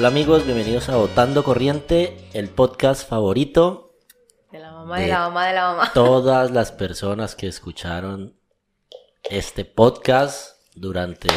[0.00, 3.98] Hola amigos, bienvenidos a Votando Corriente, el podcast favorito
[4.50, 5.90] De la mamá, de, la mamá, de la mamá.
[5.94, 8.34] todas las personas que escucharon
[9.28, 11.28] este podcast durante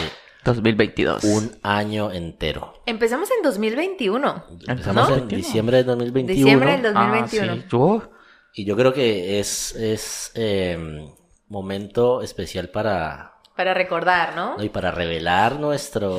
[0.45, 1.25] 2022.
[1.25, 2.73] un año entero.
[2.85, 4.45] Empezamos en 2021.
[4.65, 5.15] Empezamos ¿No?
[5.17, 7.55] en diciembre de 2021 Diciembre del Ah, 2021.
[7.55, 7.63] sí.
[7.69, 8.11] Yo-
[8.55, 11.11] y yo creo que es, es eh,
[11.49, 14.55] momento especial para, Para recordar, ¿no?
[14.55, 14.63] ¿no?
[14.63, 16.17] y para revelar nuestro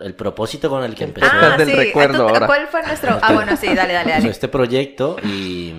[0.00, 1.74] el propósito con el que empezó Ah, del sí.
[1.74, 2.46] recuerdo ¿Tú- ahora.
[2.46, 3.18] ¿Cuál fue nuestro...?
[3.22, 4.28] Ah, bueno, sí, dale, dale, dale.
[4.30, 5.74] este proyecto y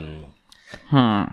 [0.91, 1.23] Hmm.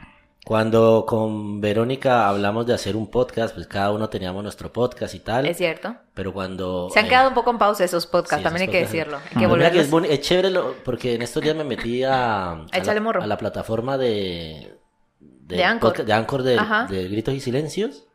[0.44, 5.18] Cuando con Verónica hablamos de hacer un podcast, pues cada uno teníamos nuestro podcast y
[5.18, 5.44] tal.
[5.46, 5.96] Es cierto.
[6.14, 6.88] Pero cuando...
[6.90, 9.16] Se han eh, quedado un poco en pausa esos podcasts, sí, también hay que decirlo.
[9.16, 12.94] Hay que que es, chévere lo- porque en estos días me metí a, a, Échale
[12.94, 13.22] la, morro.
[13.22, 14.78] a la plataforma de...
[15.18, 15.94] De Anchor.
[15.96, 16.86] podcast- de Anchor de, Ajá.
[16.88, 18.05] de Gritos y Silencios.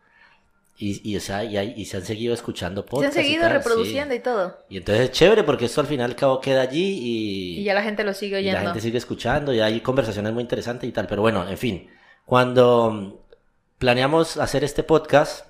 [0.83, 3.15] Y, y, o sea, y, hay- y se han seguido escuchando Se podcasts.
[3.17, 4.19] han y seguido tal, reproduciendo sí.
[4.19, 4.57] y todo.
[4.67, 7.59] Y entonces es chévere porque esto al final al cabo queda allí y...
[7.59, 8.69] Y ya la gente lo sigue Y la oyendo.
[8.71, 11.05] gente sigue escuchando y hay conversaciones muy interesantes y tal.
[11.05, 11.87] Pero bueno, en fin,
[12.25, 13.13] cuando mm,
[13.77, 15.45] planeamos hacer este podcast,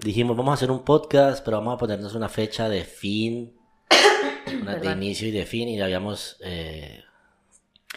[0.00, 3.54] dijimos, vamos a hacer un podcast, pero vamos a ponernos una fecha de fin,
[4.62, 7.02] una de inicio y de fin, y habíamos, eh,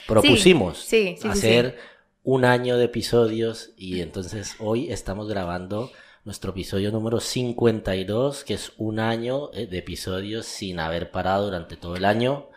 [0.08, 1.78] propusimos sí, sí, hacer
[2.24, 5.92] un año de episodios y entonces hoy estamos grabando
[6.26, 11.76] nuestro episodio número 52, que es un año eh, de episodios sin haber parado durante
[11.76, 12.48] todo el año.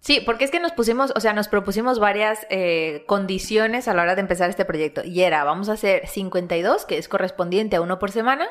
[0.00, 4.02] Sí, porque es que nos pusimos, o sea, nos propusimos varias eh, condiciones a la
[4.02, 5.04] hora de empezar este proyecto.
[5.04, 8.48] Y era, vamos a hacer 52, que es correspondiente a uno por semana,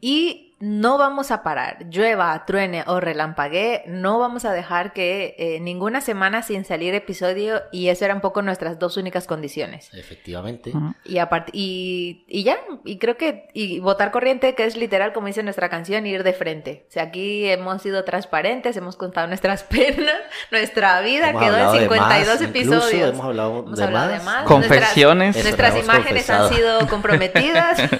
[0.00, 1.84] y no vamos a parar.
[1.90, 7.62] Llueva, truene o relampaguee, no vamos a dejar que eh, ninguna semana sin salir episodio,
[7.72, 9.90] y eso eran un poco nuestras dos únicas condiciones.
[9.92, 10.72] Efectivamente.
[11.04, 15.26] Y aparte, y, y ya, y creo que, y votar corriente, que es literal, como
[15.26, 16.86] dice nuestra canción, ir de frente.
[16.88, 20.16] O sea, aquí hemos sido transparentes, hemos contado nuestras penas,
[20.50, 22.84] nuestra vida Hemos quedó en hablado de 52 más, episodios.
[22.92, 24.18] incluso hemos hablado Hemos de hablado más.
[24.20, 24.44] de más.
[24.44, 25.34] Confesiones.
[25.36, 27.78] Nuestras, nuestras imágenes han sido comprometidas.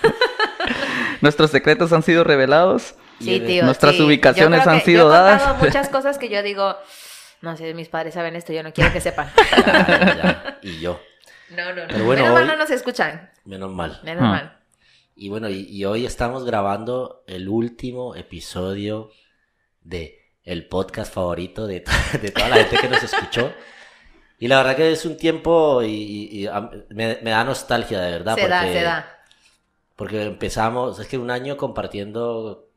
[1.26, 2.94] Nuestros secretos han sido revelados.
[3.20, 3.64] Sí, tío.
[3.64, 4.02] Nuestras sí.
[4.02, 5.58] ubicaciones han que sido yo he dadas.
[5.62, 6.76] muchas cosas que yo digo,
[7.40, 9.30] no sé, mis padres saben esto, yo no quiero que sepan.
[9.56, 11.00] Ya, y yo,
[11.50, 11.88] No, no, no.
[11.88, 13.30] Pero bueno, Menos mal hoy- no nos escuchan.
[13.44, 14.00] menos mal.
[14.04, 14.28] Menos Ah.
[14.28, 14.58] mal.
[15.16, 19.10] Y bueno, y, y hoy estamos grabando el último episodio
[19.80, 21.90] de el podcast favorito de, to-
[22.22, 23.52] de toda la gente que nos escuchó.
[24.38, 27.98] Y la verdad que es un tiempo y, y- y a- me, me da nostalgia
[28.00, 28.34] de verdad.
[28.36, 29.15] Se da, porque, se da.
[29.96, 32.68] Porque empezamos, es que un año compartiendo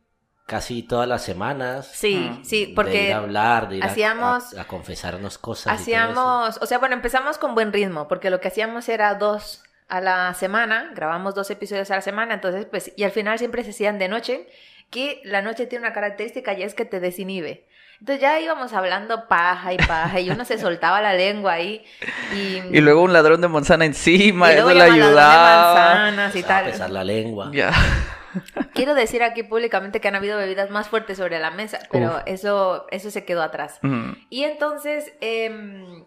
[0.46, 1.92] casi todas las semanas.
[1.94, 5.66] Sí, sí, de porque ir a hablar, de ir hacíamos- a, a confesarnos cosas.
[5.66, 6.12] y todo eso.
[6.12, 10.02] Hacíamos, o sea, bueno, empezamos con buen ritmo, porque lo que hacíamos era dos a
[10.02, 13.72] la semana, grabamos dos episodios a la semana, entonces, pues, y al final siempre se
[13.72, 14.48] hacían de noche,
[14.90, 17.68] que la noche tiene una característica y es que te desinhibe.
[18.00, 21.86] Entonces ya íbamos hablando paja y paja, y uno se soltaba la lengua ahí,
[22.34, 25.74] y, Y luego un ladrón de manzana encima, y luego eso le ladrón de ayudaba.
[25.96, 26.66] manzanas y va a tal.
[26.72, 27.50] pesar la lengua.
[27.54, 27.72] Ya.
[28.74, 32.22] Quiero decir aquí públicamente que han habido bebidas más fuertes sobre la mesa, pero Uf.
[32.26, 33.80] eso, eso se quedó atrás.
[33.82, 34.12] Mm.
[34.30, 36.06] Y entonces, em,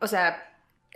[0.00, 0.42] o sea,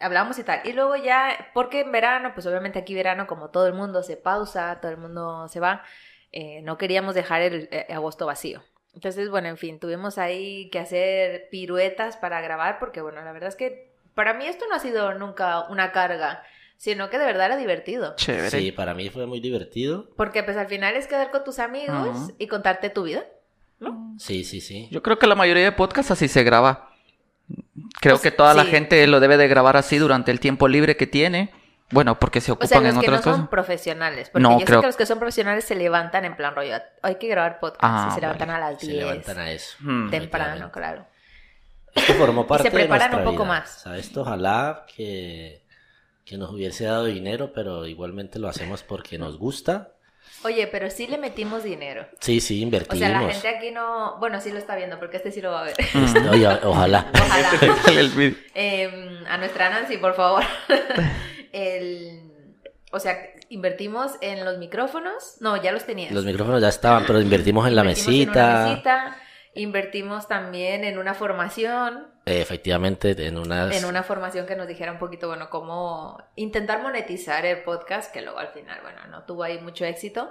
[0.00, 0.60] hablamos y tal.
[0.64, 4.16] Y luego ya, porque en verano, pues obviamente aquí verano, como todo el mundo se
[4.16, 5.82] pausa, todo el mundo se va,
[6.30, 8.62] eh, no queríamos dejar el eh, agosto vacío.
[8.94, 13.48] Entonces, bueno, en fin, tuvimos ahí que hacer piruetas para grabar, porque bueno, la verdad
[13.48, 16.42] es que para mí esto no ha sido nunca una carga,
[16.76, 18.14] sino que de verdad era divertido.
[18.16, 18.50] Chévere.
[18.50, 20.08] Sí, para mí fue muy divertido.
[20.16, 22.34] Porque pues al final es quedar con tus amigos Ujú.
[22.38, 23.24] y contarte tu vida.
[24.18, 24.88] Sí, sí, sí.
[24.92, 26.90] Yo creo que la mayoría de podcasts así se graba.
[28.00, 28.70] Creo Pues, que toda la sí.
[28.70, 31.50] gente lo debe de grabar así durante el tiempo libre que tiene.
[31.92, 33.48] Bueno, porque se O ocupan sea, los en que otras no son cosas.
[33.50, 34.30] profesionales.
[34.30, 36.74] Porque No, yo creo- sé que los que son profesionales se levantan en plan rollo.
[37.02, 37.80] Hay que grabar podcast.
[37.84, 38.64] Ah, y se levantan vale.
[38.64, 38.98] a las Se 10.
[39.04, 39.76] levantan a eso.
[39.80, 40.10] Hmm.
[40.10, 41.06] Temprano, claro.
[41.94, 43.60] Esto formó parte preparan de nuestra un poco vida.
[43.60, 43.76] más.
[43.76, 45.62] O sea, esto ojalá que,
[46.24, 49.90] que nos hubiese dado dinero, pero igualmente lo hacemos porque nos gusta.
[50.44, 52.06] Oye, pero sí le metimos dinero.
[52.20, 52.98] Sí, sí, O invertimos.
[52.98, 54.16] sea, la gente aquí no.
[54.18, 55.74] Bueno, sí lo está viendo, porque este sí lo va a ver.
[55.78, 57.10] Este, oye, ojalá.
[57.12, 57.50] Ojalá.
[58.54, 60.42] Em, a nuestra Nancy, por favor.
[61.52, 62.30] El-
[62.94, 63.18] O sea,
[63.48, 65.36] invertimos en los micrófonos.
[65.40, 66.12] No, ya los tenías.
[66.12, 69.16] Los micrófonos ya estaban, pero invertimos en la Invertimos en una mesita.
[69.54, 73.74] Invertimos también en una formación, Eh, efectivamente, en unas...
[73.76, 78.22] en una formación que nos dijera un poquito, bueno, cómo intentar monetizar el podcast, que
[78.22, 80.30] luego al final, bueno, no tuvo ahí mucho éxito.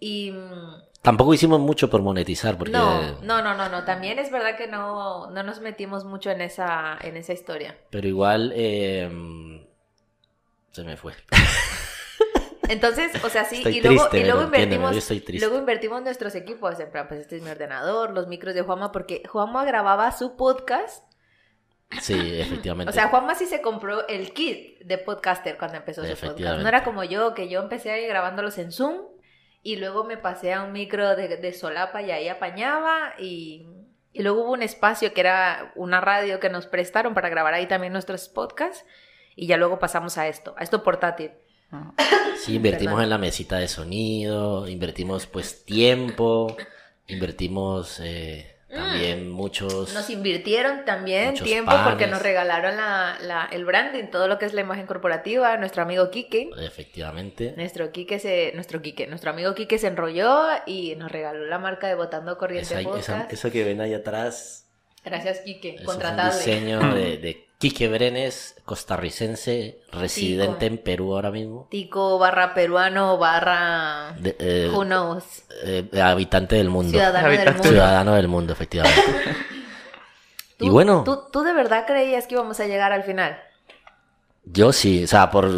[0.00, 2.72] Y mm, Tampoco hicimos mucho por monetizar, porque...
[2.72, 6.40] no, no, no, no, no, también es verdad que no, no nos metimos mucho en
[6.40, 7.76] esa, en esa historia.
[7.90, 8.52] Pero igual...
[8.56, 9.62] eh,
[10.76, 11.14] Se me fue.
[12.68, 15.46] Entonces, o sea, sí, Estoy y luego, triste, y luego invertimos, yo estoy triste.
[15.46, 18.92] luego invertimos nuestros equipos, en plan, pues este es mi ordenador, los micros de Juanma,
[18.92, 21.10] porque Juanma grababa su podcast,
[22.02, 22.90] Sí, efectivamente.
[22.90, 26.68] o sea, Juanma sí se compró el kit de podcaster cuando empezó su podcast, no
[26.68, 29.00] era como yo, que yo empecé ahí grabándolos en Zoom,
[29.62, 33.66] y luego me pasé a un micro de, de solapa y ahí apañaba, y,
[34.12, 37.66] y luego hubo un espacio que era una radio que nos prestaron para grabar ahí
[37.66, 38.84] también nuestros podcasts,
[39.36, 41.30] y ya luego pasamos a esto, a esto portátil.
[42.44, 43.04] Sí, invertimos Perdón.
[43.04, 46.56] en la mesita de sonido, invertimos pues tiempo,
[47.08, 49.92] invertimos eh, también muchos...
[49.94, 52.10] Nos invirtieron también tiempo porque panes.
[52.10, 55.56] nos regalaron la, la- el branding, todo lo que es la imagen corporativa.
[55.56, 57.54] Nuestro amigo Quique, Efectivamente.
[57.56, 61.88] nuestro Quique se, nuestro Quique, nuestro amigo Quique se enrolló y nos regaló la marca
[61.88, 64.62] de Botando Corriente Esa- esa- eso que ven ahí atrás
[65.04, 66.36] Gracias Quique, es un contratable.
[66.36, 74.14] diseño de, de Quique Brenes, costarricense, residente en Perú ahora mismo, Tico barra peruano barra
[74.18, 75.24] de- eh, who knows,
[75.64, 76.90] eh, habitante del mundo.
[76.90, 77.62] ciudadano del mundo.
[77.62, 79.02] Ciudadano del mundo, efectivamente.
[80.58, 83.38] ¿Tú, y bueno, ¿tú, ¿tú de verdad creías que íbamos a llegar al final?
[84.48, 85.48] yo sí, o sea, por,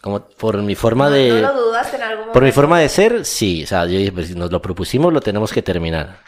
[0.00, 1.40] como, por mi forma ¿No, de...
[1.42, 2.32] no lo dudaste en algún momento?
[2.32, 3.62] Por mi forma de ser, sí.
[3.62, 6.18] O sea, yo dije, pues, si nos lo propusimos, lo tenemos que terminar.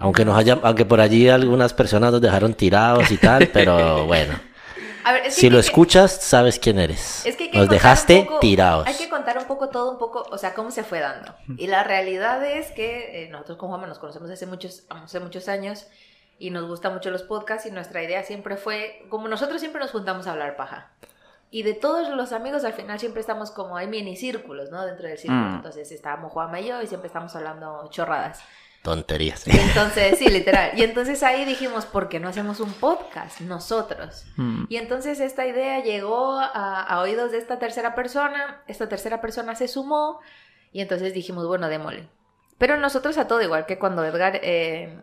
[0.00, 4.34] Aunque nos haya, aunque por allí algunas personas nos dejaron tirados y tal, pero bueno.
[5.04, 7.24] A ver, es que Si lo Quique- escuchas, sabes quién eres.
[7.24, 8.86] Es que que nos dejaste poco- tirados.
[8.86, 11.34] Hay que contar un poco todo, un poco, o sea, cómo se fue dando.
[11.56, 15.48] Y la realidad es que eh, nosotros con Juanma nos conocemos hace muchos, hace muchos
[15.48, 15.86] años
[16.38, 19.90] y nos gustan mucho los podcasts y nuestra idea siempre fue, como nosotros siempre nos
[19.90, 20.90] juntamos a hablar paja.
[21.50, 24.84] Y de todos los amigos al final siempre estamos como, hay mini círculos, ¿no?
[24.86, 25.40] Dentro del círculo.
[25.48, 25.54] Mm.
[25.56, 28.40] Entonces estábamos Juanma y yo y siempre estamos hablando chorradas.
[28.82, 29.46] Tonterías.
[29.46, 30.72] Y entonces, sí, literal.
[30.74, 34.24] Y entonces ahí dijimos, ¿por qué no hacemos un podcast nosotros?
[34.36, 34.64] Mm.
[34.68, 39.54] Y entonces esta idea llegó a, a oídos de esta tercera persona, esta tercera persona
[39.54, 40.20] se sumó
[40.72, 42.08] y entonces dijimos, bueno, démosle.
[42.60, 44.98] Pero nosotros a todo, igual que cuando Edgar eh,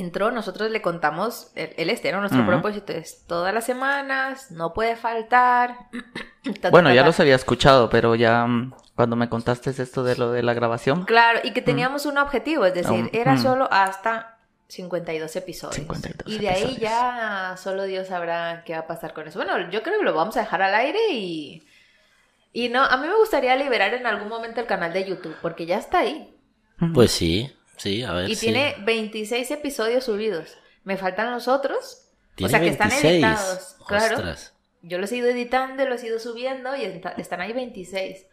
[0.00, 2.20] entró, nosotros le contamos, el, el este, ¿no?
[2.20, 2.48] Nuestro Ujú.
[2.50, 5.88] propósito es todas las semanas, no puede faltar.
[6.44, 7.06] ta, ta, Bueno, ta, ya ta.
[7.06, 11.04] los había escuchado, pero ya mm, cuando me contaste esto de lo de la grabación,
[11.06, 13.38] Claro, y que teníamos un objetivo, es decir, era mm.
[13.42, 14.36] solo hasta
[14.68, 15.76] 52 episodios.
[15.76, 19.38] 52 y de ahí ya solo Dios sabrá qué va a pasar con eso.
[19.38, 21.66] Bueno, yo creo que lo vamos a dejar al aire y...
[22.52, 25.66] Y no, a mí me gustaría liberar en algún momento el canal de YouTube, porque
[25.66, 26.34] ya está ahí.
[26.94, 28.30] Pues sí, sí, a ver.
[28.30, 28.46] Y sí.
[28.46, 30.56] tiene 26 episodios subidos.
[30.84, 32.02] Me faltan los otros.
[32.34, 33.14] Tiene o sea, que están 26.
[33.14, 33.76] editados.
[33.86, 34.16] Claro.
[34.16, 34.52] Ostras.
[34.82, 38.26] Yo los he ido editando, los he ido subiendo y están ahí 26.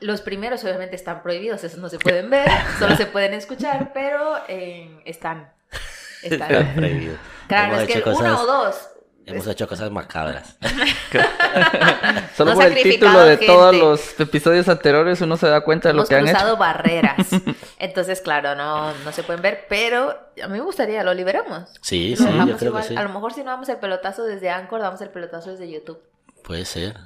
[0.00, 2.48] Los primeros obviamente están prohibidos, esos no se pueden ver,
[2.78, 5.52] solo se pueden escuchar, pero eh, están.
[6.22, 6.74] Están.
[6.74, 7.16] Prohibido.
[7.48, 8.89] Claro, Hemos es que cosas- o dos.
[9.32, 10.56] Hemos hecho cosas macabras.
[12.36, 13.46] solo por el título de gente.
[13.46, 16.32] todos los episodios anteriores uno se da cuenta de lo Hemos que han hecho.
[16.32, 17.16] cruzado barreras.
[17.78, 20.10] Entonces, claro, no, no se pueden ver, pero
[20.42, 21.68] a mí me gustaría, lo liberamos.
[21.80, 22.82] Sí, Lo sí, yo creo igual.
[22.84, 22.96] que sí.
[22.96, 26.00] A lo mejor si no damos el pelotazo desde Anchor, damos el pelotazo desde YouTube.
[26.44, 26.96] Puede ser.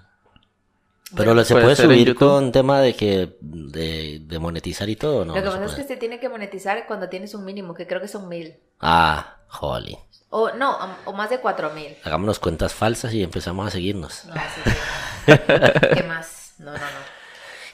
[1.16, 5.24] Pero lo se puede puede subir con tema de que de, de monetizar y todo,
[5.24, 5.34] ¿no?
[5.34, 8.00] Lo que pasa es que se tiene que monetizar cuando tienes un mínimo, que creo
[8.00, 8.56] que son mil.
[8.80, 9.98] Ah, jolly.
[10.30, 11.96] O no, o más de cuatro mil.
[12.04, 14.24] Hagámonos cuentas falsas y empezamos a seguirnos.
[14.26, 15.32] No, sí, sí.
[15.94, 16.54] ¿Qué más?
[16.58, 17.14] No, no, no.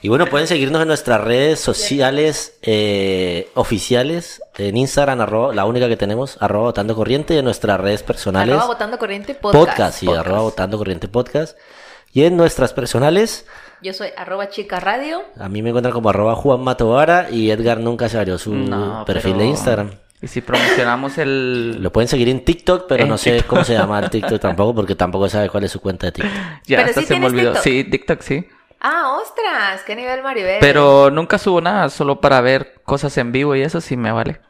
[0.03, 5.87] Y bueno, pueden seguirnos en nuestras redes sociales eh, oficiales, en Instagram, arroba- la única
[5.87, 9.67] que tenemos, arroba votando corriente, y en nuestras redes personales, Arroba Botando Corriente Podcast.
[9.69, 10.25] podcast, sí, Podcast.
[10.25, 11.55] arroba votando corriente podcast.
[12.13, 13.45] Y en nuestras personales,
[13.81, 15.23] Yo soy arroba chica radio.
[15.39, 19.03] a mí me encuentran como arroba Juan Matovara y Edgar nunca se abrió su No,
[19.05, 19.91] perfil pero- de Instagram.
[20.23, 21.81] Y si promocionamos el...
[21.81, 23.49] Lo pueden seguir en TikTok, pero En no sé TikTok.
[23.49, 26.31] cómo se llama el TikTok tampoco, porque tampoco sabe cuál es su cuenta de TikTok.
[26.67, 27.53] Ya Pero hasta sí se me olvidó.
[27.53, 27.63] TikTok.
[27.63, 28.47] Sí, TikTok sí.
[28.79, 30.57] Ah, ostras, qué nivel Maribel.
[30.59, 34.41] Pero nunca subo nada, solo para ver cosas en vivo y eso sí me vale.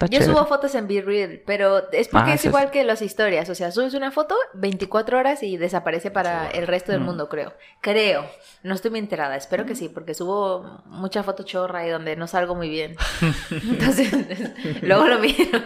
[0.00, 0.32] Está Yo chévere.
[0.38, 2.70] subo fotos en Be Real, pero es porque Ah, es igual es.
[2.70, 3.50] que las historias.
[3.50, 6.94] O sea, subes una foto 24 horas y desaparece para el resto Mm.
[6.94, 7.52] del mundo, creo.
[7.82, 8.24] Creo.
[8.62, 9.36] No estoy muy enterada.
[9.36, 12.96] Espero que sí, porque subo mucha foto chorra y donde no salgo muy bien.
[13.50, 14.10] Entonces,
[14.82, 15.60] luego lo miro.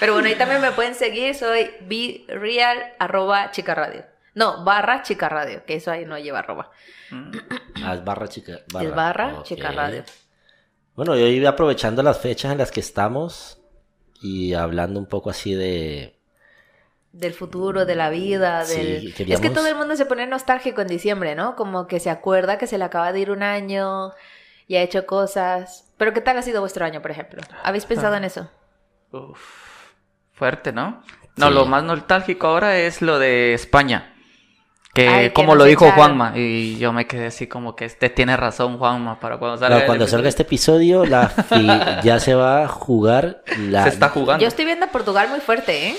[0.00, 1.34] Pero bueno, ahí también me pueden seguir.
[1.34, 4.04] Soy Be Real arroba chica radio.
[4.34, 6.70] No, barra chica radio, que eso ahí no lleva arroba.
[7.84, 8.60] Ah, es barra chica.
[8.80, 9.42] Es barra ok.
[9.44, 10.02] chica radio.
[10.94, 13.60] Bueno, yo iba aprovechando las fechas en las que estamos
[14.20, 16.16] y hablando un poco así de...
[17.12, 19.14] Del futuro, de la vida, Sí, del...
[19.14, 21.56] queríamos- Es que todo el mundo se pone nostálgico en diciembre, ¿no?
[21.56, 24.12] Como que se acuerda que se le acaba de ir un año
[24.68, 25.92] y ha hecho cosas.
[25.96, 27.42] Pero ¿qué tal ha sido vuestro año, por ejemplo?
[27.64, 28.48] ¿Habéis pensado en eso?
[29.10, 29.40] Uf,
[30.32, 31.02] fuerte, ¿no?
[31.36, 31.54] No, Sí.
[31.54, 34.09] lo más nostálgico ahora es lo de España.
[34.92, 36.04] Que Ay, que como lo dijo echaron.
[36.16, 39.86] Juanma, y yo me quedé así como que este tiene razón, Juanma, para cuando salga.
[39.86, 41.66] Cuando salga este episodio, la fi-
[42.02, 43.84] ya se va a jugar la...
[43.84, 44.42] Se está jugando.
[44.42, 45.96] Yo estoy viendo a Portugal muy fuerte, ¿eh?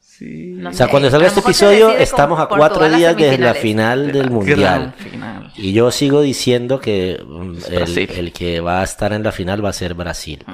[0.00, 0.52] Sí.
[0.56, 3.54] No O sea, sé, cuando salga este episodio, estamos a cuatro Portugal días de la
[3.54, 4.92] final De del la Mundial.
[4.98, 5.52] final.
[5.56, 8.10] Y yo sigo diciendo que mm, el, Brasil.
[8.16, 10.42] el que va a estar en la final va a ser Brasil.
[10.44, 10.52] Mm.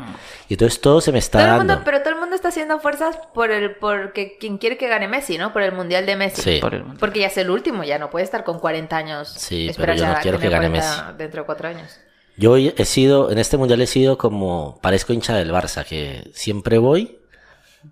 [0.50, 1.72] Y entonces todo se me está Todo el dando.
[1.74, 5.08] mundo, pero todo el mundo está haciendo fuerzas por el, porque quien quiere que gane
[5.08, 5.52] Messi, ¿no?
[5.52, 6.42] Por el mundial de Messi.
[6.42, 6.58] Sí.
[6.60, 9.28] Por el- Porque ya es el último, ya no puede estar con 40 años.
[9.28, 11.98] Sí, pero yo no quiero que gane 40 Dentro de cuatro años.
[12.36, 16.78] Yo he sido, en este mundial he sido como, parezco hincha del Barça, que siempre
[16.78, 17.18] voy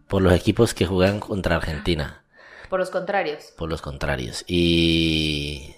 [0.09, 2.25] por los equipos que juegan contra Argentina,
[2.68, 3.52] Por los contrarios.
[3.56, 4.44] por los contrarios.
[4.49, 5.75] Y,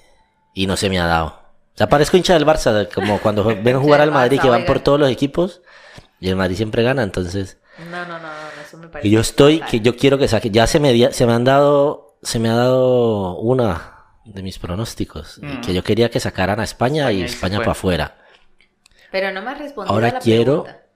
[0.54, 1.26] y no se me ha dado.
[1.74, 4.60] O sea, parezco hincha del Barça, como cuando ven jugar al Madrid, Barça, que van
[4.62, 4.66] oiga.
[4.66, 5.60] por todos los equipos,
[6.20, 7.58] y el Madrid siempre gana, entonces...
[7.90, 8.28] No, no, no, no,
[8.74, 9.08] eso me parece.
[9.08, 12.18] Y yo estoy, que yo quiero que saque, ya se me, se me han dado,
[12.22, 13.92] se me ha dado una
[14.24, 15.60] de mis pronósticos, Mm.
[15.60, 18.16] que yo quería que sacaran a España, y España y para afuera.
[19.10, 20.86] Pero no me has respondido Ahora a la quiero- pregunta.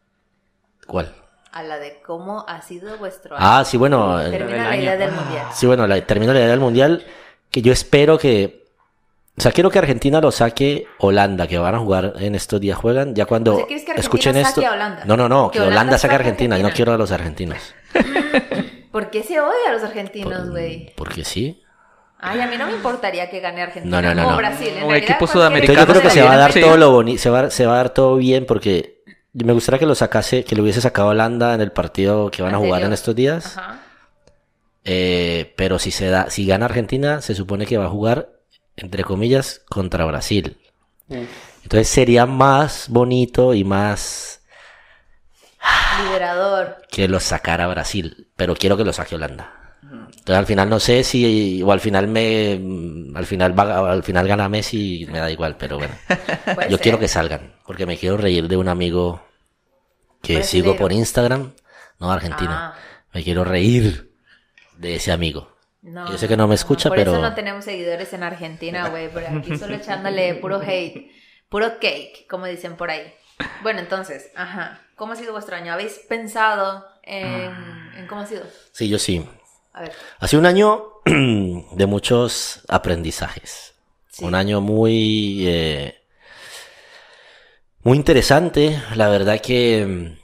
[0.86, 1.14] ¿Cuál?
[1.52, 3.44] A la de cómo ha sido vuestro año.
[3.46, 5.46] Ah, sí, bueno, Termina la idea del mundial.
[5.54, 7.04] Sí, bueno, la, termino la idea del mundial.
[7.50, 8.67] Que yo espero que.
[9.38, 12.76] O sea, quiero que Argentina lo saque Holanda, que van a jugar en estos días.
[12.76, 14.66] Juegan ya cuando O sea, ¿quieres que Argentina escuchen saque esto.
[14.66, 15.04] a Holanda?
[15.04, 16.56] No, no, no, Que que, Holanda, Holanda saque a Argentina.
[16.58, 17.58] Yo no quiero a los argentinos.
[18.90, 20.92] ¿Por qué se odia a los argentinos, güey?
[20.96, 21.62] Porque sí.
[22.20, 24.36] Ay, a mí no me importaría que gane Argentina No, no, no, o no.
[24.38, 24.68] Brasil.
[24.76, 26.60] En O realidad, equipo sudamericano yo creo que se va a dar Sí.
[26.60, 29.02] todo lo bonito, se va, se va a dar todo bien porque
[29.34, 32.54] me gustaría que lo sacase, que lo hubiese sacado Holanda en el partido que van
[32.56, 33.56] a jugar en estos días.
[33.56, 33.82] Ajá.
[34.84, 38.30] Eh, pero si se da, si gana Argentina, se supone que va a jugar,
[38.78, 40.56] entre comillas, contra Brasil.
[41.08, 44.42] Entonces sería más bonito y más
[46.04, 46.76] Liberador.
[46.90, 49.54] que lo sacara Brasil, pero quiero que lo saque Holanda.
[49.82, 52.60] Entonces al final no sé si o al final me
[53.14, 55.94] al final va, al final gana Messi, me da igual, pero bueno.
[56.54, 56.80] Puede Yo ser.
[56.82, 59.22] quiero que salgan, porque me quiero reír de un amigo
[60.22, 60.66] que Brasilero.
[60.72, 61.52] sigo por Instagram,
[62.00, 62.74] no Argentina.
[62.74, 62.78] Ah.
[63.14, 64.12] Me quiero reír
[64.76, 65.56] de ese amigo.
[65.82, 68.88] No, Yo sé que no me escucha, por pero- eso no tenemos seguidores en Argentina,
[68.88, 69.08] güey.
[69.08, 71.10] Por aquí solo echándole puro hate.
[71.48, 73.12] Puro cake, como dicen por ahí.
[73.62, 74.82] Bueno, entonces, ajá.
[74.96, 75.72] ¿Cómo ha sido vuestro año?
[75.72, 77.52] ¿Habéis pensado en,
[77.96, 78.42] en cómo ha sido?
[78.72, 79.24] Sí, yo sí.
[79.72, 79.92] A ver.
[80.18, 83.74] Ha sido un año de muchos aprendizajes.
[84.10, 84.24] Sí.
[84.24, 86.02] Un año muy, eh,
[87.82, 88.82] muy interesante.
[88.96, 90.18] La verdad que, mm,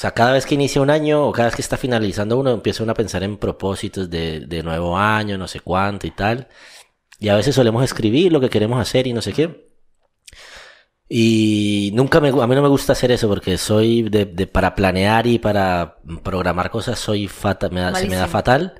[0.00, 2.52] o sea, cada vez que inicia un año o cada vez que está finalizando uno,
[2.52, 6.48] empieza uno a pensar en propósitos de, de nuevo año, no sé cuánto y tal.
[7.18, 9.68] Y a veces solemos escribir lo que queremos hacer y no sé qué.
[11.06, 14.74] Y nunca me, a mí no me gusta hacer eso porque soy de, de- para
[14.74, 18.74] planear y para programar cosas soy fatal, me da- se me da fatal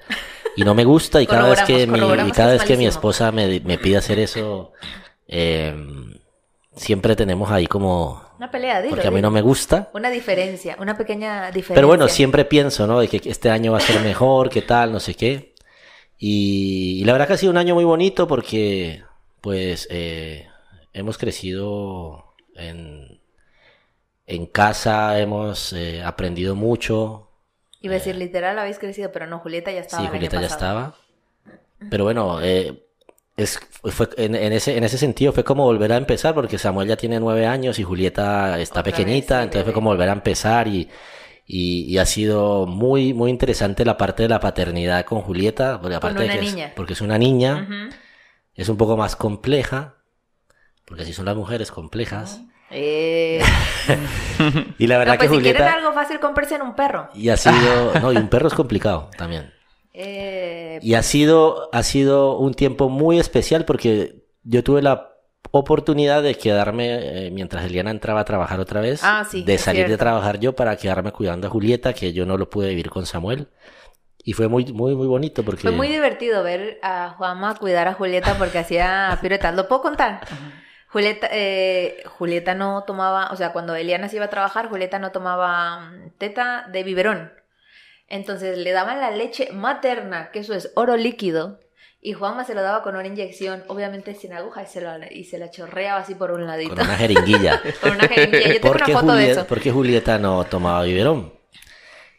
[0.56, 1.98] y no me gusta y cada vez que mi,
[2.28, 4.72] y cada vez que mi esposa me, me pide hacer eso,
[5.28, 5.74] eh,
[6.74, 8.94] siempre tenemos ahí como, Una pelea, dilo.
[8.94, 9.90] porque a mí no me gusta.
[9.92, 11.74] Una diferencia, una pequeña diferencia.
[11.74, 12.98] Pero bueno, siempre pienso, ¿no?
[12.98, 15.54] De que este año va a ser mejor, qué tal, no sé qué.
[16.16, 19.02] Y, y la verdad que ha sido un año muy bonito porque,
[19.42, 20.48] pues, eh,
[20.94, 23.20] hemos crecido en,
[24.26, 27.28] en casa, hemos eh, aprendido mucho.
[27.82, 30.02] Iba a decir, literal, habéis crecido, pero no, Julieta ya estaba.
[30.02, 30.94] Sí, Julieta ya estaba.
[31.90, 32.86] Pero bueno, eh,
[33.42, 36.88] es, fue, en, en ese, en ese sentido fue como volver a empezar porque Samuel
[36.88, 40.08] ya tiene nueve años y Julieta está Otra vez, pequeñita, sí, entonces fue como volver
[40.08, 40.88] a empezar y,
[41.46, 45.96] y, y ha sido muy, muy interesante la parte de la paternidad con Julieta, porque
[45.96, 47.66] aparte de es- porque es una niña,
[48.54, 49.96] es un poco más compleja,
[50.84, 52.42] porque así son las mujeres complejas.
[52.70, 53.42] Eh,
[54.78, 55.78] Y la verdad no, pues que si quieren Julieta...
[55.78, 57.08] algo fácil, cómprense en un perro.
[57.14, 57.92] Y ha sido...
[58.00, 59.52] No, y un perro es complicado también.
[60.02, 65.10] Eh, Y ha sido, ha sido un tiempo muy especial porque yo tuve la
[65.52, 69.88] oportunidad de quedarme, eh, mientras Eliana entraba a trabajar otra vez, Ah, sí, de salir
[69.88, 73.04] de trabajar yo para quedarme cuidando a Julieta, que yo no lo pude vivir con
[73.06, 73.48] Samuel.
[74.22, 75.62] Y fue muy, muy, muy bonito porque...
[75.62, 79.54] Fue muy divertido ver a Juanma cuidar a Julieta porque hacía piruetas.
[79.54, 80.20] ¿Lo puedo contar?
[80.88, 85.10] Julieta, eh, Julieta no tomaba, o sea, cuando Eliana se iba a trabajar, Julieta no
[85.10, 87.32] tomaba mm, teta de biberón.
[88.10, 91.58] Entonces le daban la leche materna, que eso es oro líquido,
[92.02, 95.24] Y Juanma se lo daba con una inyección, obviamente sin aguja, y se, lo- y
[95.24, 96.74] se la chorreaba así por un ladito.
[96.74, 97.60] Con una jeringuilla.
[97.82, 98.46] Con una jeringuilla.
[98.54, 99.46] Yo tengo ¿Por una foto de eso.
[99.46, 101.32] por qué Julieta no tomaba biberón?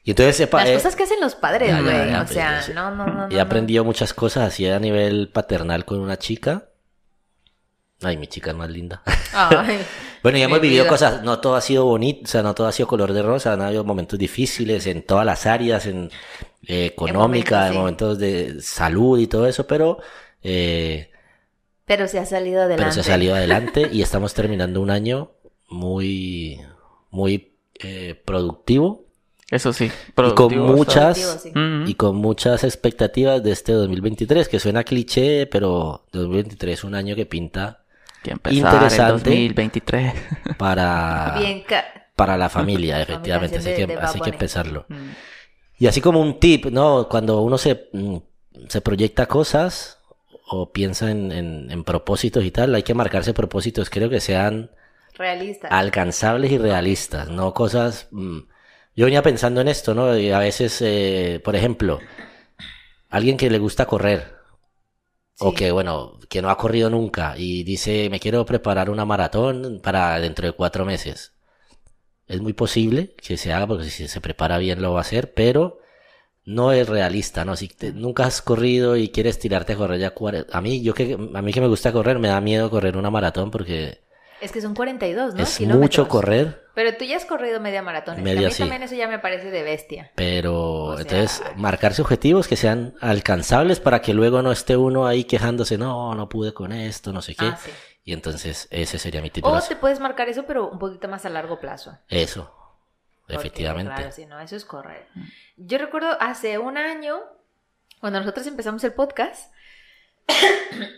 [0.04, 2.14] Y entonces sepa, Las eh, cosas que hacen los padres, güey.
[2.14, 3.36] o sea, no, no, no.
[3.36, 6.66] y aprendió muchas cosas así a nivel paternal con una chica.
[8.04, 9.02] Ay, mi chica es más linda.
[9.34, 9.80] Ay,
[10.24, 10.90] Bueno, ya hemos vivido vida.
[10.90, 13.54] cosas, no todo ha sido bonito, o sea, no todo ha sido color de rosa,
[13.54, 16.12] han habido momentos difíciles en todas las áreas, en
[16.68, 19.98] eh, económica, en momentos, de salud y todo eso, pero,
[20.44, 21.10] eh,
[21.86, 22.84] Pero se ha salido adelante.
[22.84, 25.32] pero se ha salido adelante y estamos terminando un año
[25.70, 26.62] muy,
[27.10, 29.06] muy eh, productivo
[29.50, 29.86] Eso sí.
[29.86, 31.60] y con productivo, o sea, muchas Productivo, sí.
[31.60, 36.94] mm, y con muchas expectativas de este 2023, que suena cliché, pero 2023 es un
[36.94, 37.81] año que pinta
[38.24, 39.30] que empezar interesante.
[39.32, 40.14] el 2023.
[40.58, 41.86] para, Bien, ca-
[42.16, 44.86] para la familia, efectivamente, así que, así que empezarlo.
[44.90, 45.10] Mm.
[45.80, 47.08] Y así como un tip, ¿no?
[47.10, 48.18] Cuando uno se, mm,
[48.68, 49.98] se proyecta cosas
[50.48, 54.70] o piensa en, en- en propósitos y tal, hay que marcarse propósitos, creo que sean
[55.72, 58.08] alcanzables y realistas, no cosas...
[58.12, 58.40] mm,
[58.96, 60.16] Yo venía pensando en esto, ¿no?
[60.18, 62.00] Y a veces, eh, por ejemplo,
[63.10, 64.36] alguien que le gusta correr,
[65.42, 69.80] o que, bueno, que no ha corrido nunca y dice, me quiero preparar una maratón
[69.84, 71.34] para dentro de cuatro meses.
[72.28, 75.34] Es muy posible que se haga porque si se prepara bien lo va a hacer,
[75.34, 75.80] pero
[76.46, 77.56] no es realista, ¿no?
[77.58, 80.14] Si te- nunca has corrido y quieres tirarte a correr ya
[80.54, 83.12] a mí yo que a mí que me gusta correr me da miedo correr una
[83.12, 84.02] maratón porque
[84.42, 85.44] Es que son 42, ¿no?
[85.44, 85.82] es Kilómetros.
[85.82, 88.22] mucho correr, Pero tú ya has corrido media maratón.
[88.24, 88.64] Media, a mí sí.
[88.64, 90.12] también eso ya me parece de bestia.
[90.16, 95.06] pero O sea- entonces marcarse objetivos que sean alcanzables para que luego no esté uno
[95.06, 97.46] ahí quejándose, no, no pude con esto, no sé qué.
[97.46, 97.72] Ah, sí.
[98.04, 99.46] Y entonces ese sería mi tip.
[99.46, 101.98] O te puedes marcar eso, pero un poquito más a largo plazo.
[102.10, 102.52] Eso,
[103.22, 103.94] Porque, efectivamente.
[103.94, 105.06] Claro, sí, no, eso es correr.
[105.58, 107.20] Yo recuerdo hace un año,
[108.00, 109.54] cuando nosotros empezamos el podcast,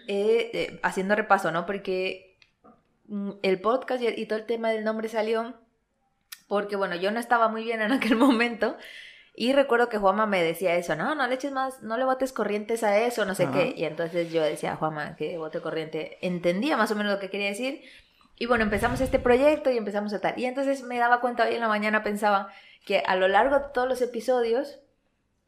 [0.08, 1.66] eh, eh, haciendo repaso, ¿no?
[1.66, 2.33] Porque
[3.42, 5.56] el podcast y, y todo el tema del nombre salió
[6.48, 8.78] porque, bueno, yo no estaba muy bien en aquel momento.
[9.36, 12.32] Y recuerdo que Juanma me decía eso, no, no le eches más, no le botes
[12.32, 13.54] corrientes a eso, no sé Ajá.
[13.54, 13.74] qué.
[13.76, 16.20] Y entonces yo decía Juanma que bote corriente.
[16.22, 17.82] Entendía más o menos lo que quería decir.
[18.38, 20.38] Y bueno, empezamos este proyecto y empezamos a tal.
[20.38, 22.50] Y entonces me daba cuenta hoy en la mañana, pensaba
[22.86, 24.80] que a lo largo de todos los episodios,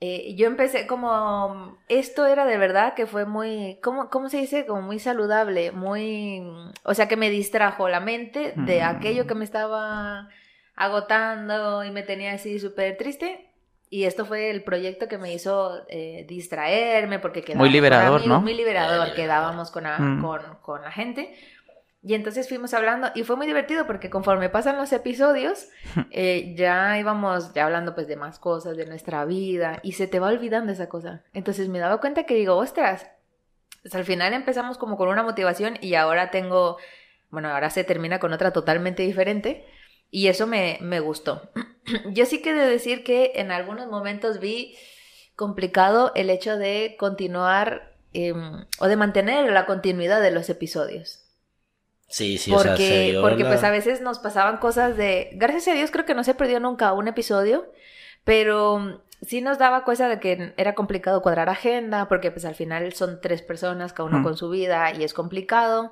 [0.02, 4.66] eh, yo empecé como, esto era de verdad que fue muy, ¿cómo, ¿cómo se dice?
[4.66, 6.44] Como muy saludable, muy,
[6.84, 8.86] o sea, que me distrajo la mente de Mm.
[8.86, 10.28] aquello que me estaba
[10.76, 13.52] agotando y me tenía así súper triste.
[13.90, 18.28] Y esto fue el proyecto que me hizo eh, distraerme porque quedábamos con liberador, amigos,
[18.28, 18.42] ¿no?
[18.42, 20.22] Muy liberador, quedábamos con, a- Mm.
[20.22, 21.34] con, con la gente.
[22.08, 25.70] Y entonces fuimos hablando y fue muy divertido porque conforme pasan los episodios,
[26.12, 30.20] eh, ya íbamos ya hablando pues de más cosas, de nuestra vida y se te
[30.20, 31.24] va olvidando esa cosa.
[31.34, 33.08] Entonces me daba cuenta que digo, ostras,
[33.82, 36.78] pues al final empezamos como con una motivación y ahora tengo,
[37.32, 39.66] bueno, ahora se termina con otra totalmente diferente
[40.12, 41.50] y eso me, me gustó.
[42.12, 44.78] Yo sí que de decir que en algunos momentos vi
[45.36, 51.25] complicado el hecho de continuar em, o de mantener la continuidad de los episodios.
[52.08, 54.96] Sí, sí, o sea, se Porque, dio porque la- pues a veces nos pasaban cosas
[54.96, 55.30] de...
[55.34, 57.66] Gracias a Dios creo que no se perdió nunca un episodio,
[58.24, 62.94] pero sí nos daba cosa de que era complicado cuadrar agenda, porque pues al final
[62.94, 64.24] son tres personas, cada uno Mm.
[64.24, 65.92] con su vida, y es complicado.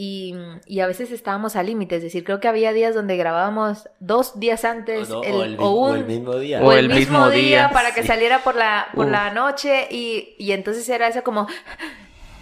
[0.00, 3.88] Y, y a veces estábamos al límite, es decir, creo que había días donde grabábamos
[3.98, 6.62] dos días antes o, no, el- o el, o mi- o un, el mismo día.
[6.62, 8.06] o el mismo día, para que sí.
[8.06, 9.10] saliera por la, por Uf.
[9.12, 11.48] la noche y, y entonces era eso como...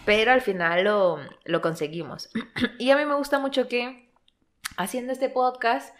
[0.07, 2.31] Pero al final lo, lo conseguimos.
[2.79, 4.09] y a mí me gusta mucho que
[4.79, 5.95] haciendo este podcast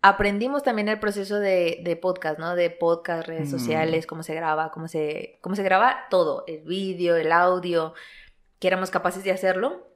[0.00, 2.56] aprendimos también el proceso de, de podcast, ¿no?
[2.56, 3.58] De podcast, redes Mm.
[3.58, 7.94] sociales, cómo se graba, cómo se, cómo se graba todo, el vídeo, el audio,
[8.58, 9.86] que éramos capaces de hacerlo.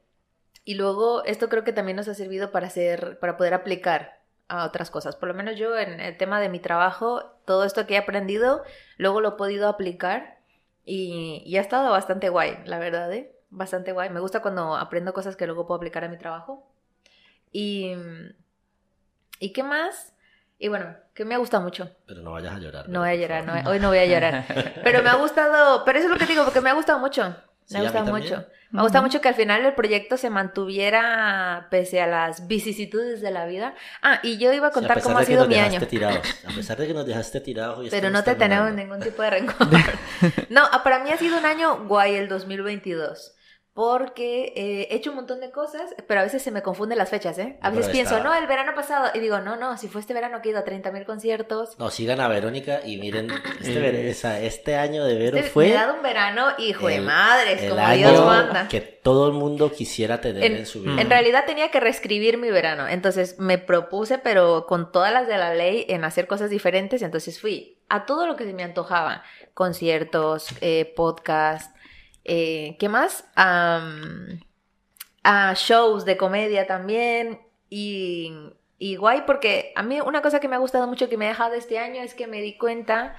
[0.64, 4.64] Y luego esto creo que también nos ha servido para hacer, para poder aplicar a
[4.64, 5.16] otras cosas.
[5.16, 8.62] Por lo menos yo en el tema de mi trabajo, todo esto que he aprendido,
[8.99, 10.38] luego lo he podido aplicar
[10.85, 13.33] y, y ha estado bastante guay, la verdad, ¿eh?
[13.51, 14.11] Bastante guay.
[14.11, 16.71] Me gusta cuando aprendo cosas que luego puedo aplicar a mi trabajo.
[17.53, 17.93] Y,
[19.39, 20.13] ¿y qué más?
[20.59, 21.91] Y bueno, que me gusta mucho.
[22.07, 22.89] Pero no vayas a llorar.
[22.89, 24.45] No voy a llorar, no, hoy no voy a llorar.
[24.85, 27.37] Pero me ha gustado, pero eso es lo que digo, porque me ha gustado mucho.
[27.67, 28.47] Sí, Me a ha mí gustado mucho.
[28.71, 33.21] Me ha gustado mucho que al final el proyecto se mantuviera pese a las vicisitudes
[33.21, 33.75] de la vida.
[34.03, 35.81] Ah, y yo iba a Sí, contar pesar cómo de ha sido mi año.
[35.87, 37.79] Tirados, a pesar de que nos dejaste tirados.
[37.79, 39.69] hoy Pero no te tenemos ningún tipo de rencor.
[40.49, 43.36] No, para mí ha sido un año guay el 2022.
[43.77, 47.11] Porque eh, he hecho un montón de cosas, pero a veces se me confunden las
[47.11, 47.59] fechas, ¿eh?
[47.61, 50.41] A veces pienso, no, el verano pasado, y digo, no, no, si fue este verano
[50.41, 51.79] que he ido a 30.000 conciertos.
[51.79, 53.29] No, sigan a Verónica y miren,
[53.61, 53.81] este, Eh.
[53.83, 56.97] ver- esa- este año de Vero Este- fue Me he dado un verano, hijo de
[56.97, 58.67] el- madres, el como año Dios manda.
[58.69, 60.99] que todo el mundo quisiera tener en, En- su vida.
[60.99, 65.37] En realidad tenía que reescribir mi verano, entonces me propuse, pero con todas las de
[65.37, 69.23] la ley, en hacer cosas diferentes, entonces fui a todo lo que se me antojaba,
[69.53, 71.76] conciertos, eh, podcast,
[72.27, 73.25] eh, ¿qué más?
[73.35, 74.41] Am,
[75.23, 78.33] a shows de comedia también, y,
[78.79, 81.31] y guay, porque a mí una cosa que me ha gustado mucho que me ha
[81.31, 83.17] dejado este año es que me di cuenta,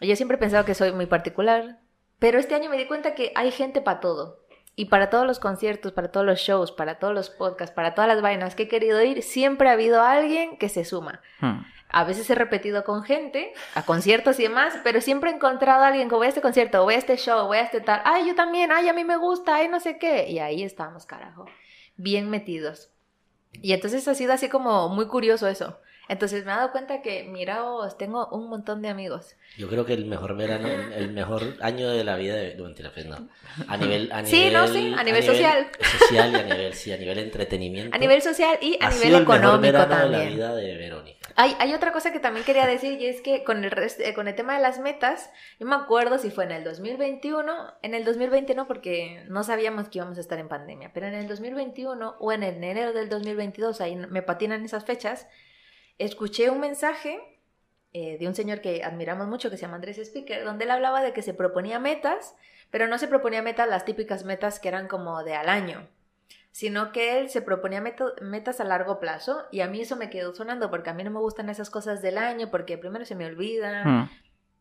[0.00, 1.80] yo siempre he pensado que soy muy particular,
[2.18, 4.40] pero este año me di cuenta que hay gente para todo.
[4.76, 8.08] Y para todos los conciertos, para todos los shows, para todos los podcasts, para todas
[8.08, 11.20] las vainas que he querido ir, siempre ha habido alguien que se suma.
[11.40, 11.60] Hmm.
[11.92, 15.88] A veces he repetido con gente, a conciertos y demás, pero siempre he encontrado a
[15.88, 18.26] alguien que voy a este concierto, voy a este show, voy a este tal, ay,
[18.26, 20.28] yo también, ay, a mí me gusta, ay, no sé qué.
[20.28, 21.46] Y ahí estamos, carajo,
[21.96, 22.92] bien metidos.
[23.52, 25.78] Y entonces ha sido así como muy curioso eso.
[26.10, 29.36] Entonces me he dado cuenta que, miraos, tengo un montón de amigos.
[29.56, 32.54] Yo creo que el mejor verano, el mejor año de la vida de...
[32.56, 33.28] No, mentira, pues no.
[33.68, 34.10] A nivel...
[34.12, 35.68] A Sí, nivel no, sí, a nivel social.
[36.00, 37.94] Social y a nivel, sí, a nivel entretenimiento.
[37.94, 40.12] A nivel social y a ha nivel sido el mejor verano de también.
[40.24, 41.28] la vida de Verónica.
[41.36, 44.12] Hay, hay otra cosa que también quería decir y es que con el, rest- eh,
[44.14, 47.94] con el tema de las metas, yo me acuerdo si fue en el 2021, en
[47.94, 51.28] el 2020 no, porque no sabíamos que íbamos a estar en pandemia, pero en el
[51.28, 55.28] 2021 o en el enero del 2022, ahí me patinan esas fechas,
[56.00, 57.20] escuché un mensaje
[57.92, 61.02] eh, de un señor que admiramos mucho que se llama Andrés Speaker, donde él hablaba
[61.02, 62.36] de que se proponía metas,
[62.70, 65.88] pero no se proponía metas las típicas metas que eran como de al año,
[66.52, 70.34] sino que él se proponía metas a largo plazo y a mí eso me quedó
[70.34, 73.26] sonando porque a mí no me gustan esas cosas del año porque primero se me
[73.26, 73.84] olvida.
[73.84, 74.10] Hmm.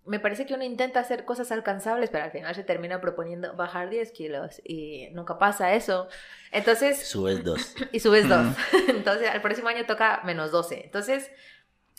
[0.10, 3.90] Me parece que uno intenta hacer cosas alcanzables, pero al final se termina proponiendo bajar
[3.90, 6.08] 10 kilos y nunca pasa eso.
[6.52, 7.76] Entonces, Subes dos.
[7.92, 8.46] y subes dos.
[8.48, 8.56] Mm.
[8.90, 10.86] Entonces, al próximo año toca menos 12.
[10.86, 11.32] Entonces,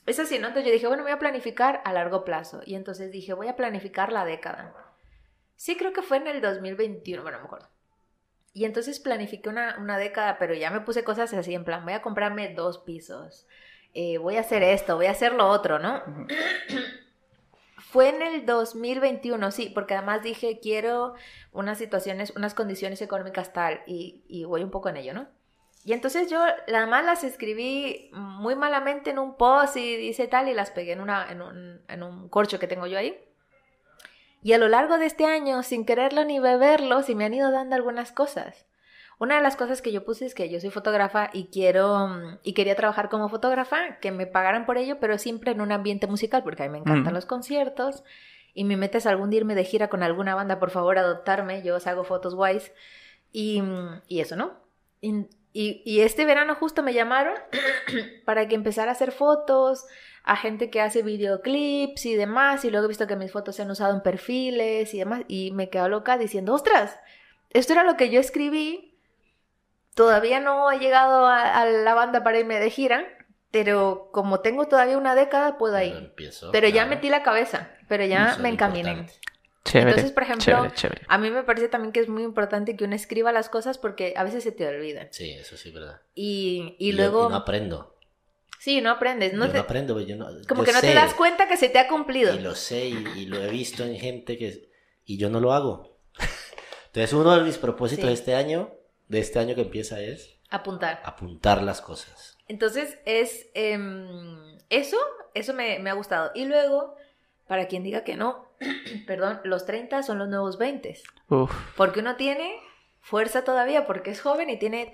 [0.07, 0.49] es así, ¿no?
[0.49, 2.63] Entonces yo dije, bueno, voy a planificar a largo plazo.
[2.67, 4.75] Y entonces dije, voy a planificar la década.
[5.57, 7.69] Sí, creo que fue en el 2021, bueno, no me acuerdo.
[8.53, 11.93] Y entonces planifiqué una, una década, pero ya me puse cosas así, en plan, voy
[11.95, 13.47] a comprarme dos pisos.
[13.95, 16.03] eh, voy a hacer esto, voy a hacer lo otro, ¿no?
[17.91, 21.15] Fue en el 2021, sí, porque además dije, quiero
[21.53, 25.27] unas situaciones, unas condiciones económicas tal, y, y voy un poco en ello, ¿no?
[25.85, 30.49] Y entonces yo nada más las escribí muy malamente en un post y dice tal,
[30.49, 33.19] y las pegué en, una, en, un, en un corcho que tengo yo ahí.
[34.43, 37.51] Y a lo largo de este año, sin quererlo ni beberlo, se me han ido
[37.51, 38.67] dando algunas cosas.
[39.21, 42.39] Una de las cosas que yo puse es que yo soy fotógrafa y quiero mm,
[42.43, 46.07] y quería trabajar como fotógrafa, que me pagaran por ello, pero siempre en un ambiente
[46.09, 47.17] musical, porque a mí me encantan Mm.
[47.17, 48.03] los conciertos.
[48.55, 51.63] Y mi meta es algún día irme de gira con alguna banda, por favor, adoptarme,
[51.63, 52.73] yo os hago fotos guays.
[53.31, 54.55] Y, mm, y eso, ¿no?
[55.01, 57.35] Y, y- y este verano justo me llamaron
[58.25, 59.85] para que empezara a hacer fotos
[60.25, 63.63] a gente que hace videoclips y demás, y luego he visto que mis fotos se
[63.63, 66.99] han usado en perfiles y demás, y me quedo loca diciendo, ostras,
[67.51, 68.90] esto era lo que yo escribí,
[70.05, 73.07] todavía no he llegado a, a la banda para irme de gira,
[73.51, 75.97] pero como tengo todavía una década, puedo Pero ir.
[75.97, 76.89] empiezo, Pero ya claro.
[76.91, 78.91] metí la cabeza, pero ya Eso es me encaminé.
[78.91, 79.21] importante.
[79.65, 79.91] Chévere.
[79.91, 81.03] Entonces, por ejemplo, chévere, chévere.
[81.09, 84.15] A mí me parece también que es muy importante que uno escriba las cosas porque
[84.17, 85.09] a veces se te olvidan.
[85.11, 86.01] Sí, eso sí es verdad.
[86.15, 87.29] Y, y yo- luego...
[87.29, 87.95] no aprendo.
[88.59, 89.35] Sí, no aprendes.
[89.35, 91.47] No yo te- no aprendo, yo no, como yo que no te sé, das cuenta
[91.47, 92.35] que se te ha cumplido.
[92.35, 94.71] Y lo sé y, y lo he visto en gente que...
[95.05, 95.99] Y yo no lo hago.
[96.87, 98.09] Entonces uno de mis propósitos Sí.
[98.09, 98.73] de este año,
[99.11, 101.03] de este año que empieza es Apuntar.
[101.05, 102.39] apuntar las cosas.
[102.49, 104.97] Entonces es em, eso,
[105.35, 106.31] eso me, me ha gustado.
[106.35, 106.97] Y luego,
[107.47, 108.47] para quien diga que no,
[109.07, 110.97] perdón, los 30 son los nuevos 20.
[111.29, 111.53] Uf.
[111.77, 112.57] Porque uno tiene
[113.01, 114.91] fuerza todavía porque es joven y tiene.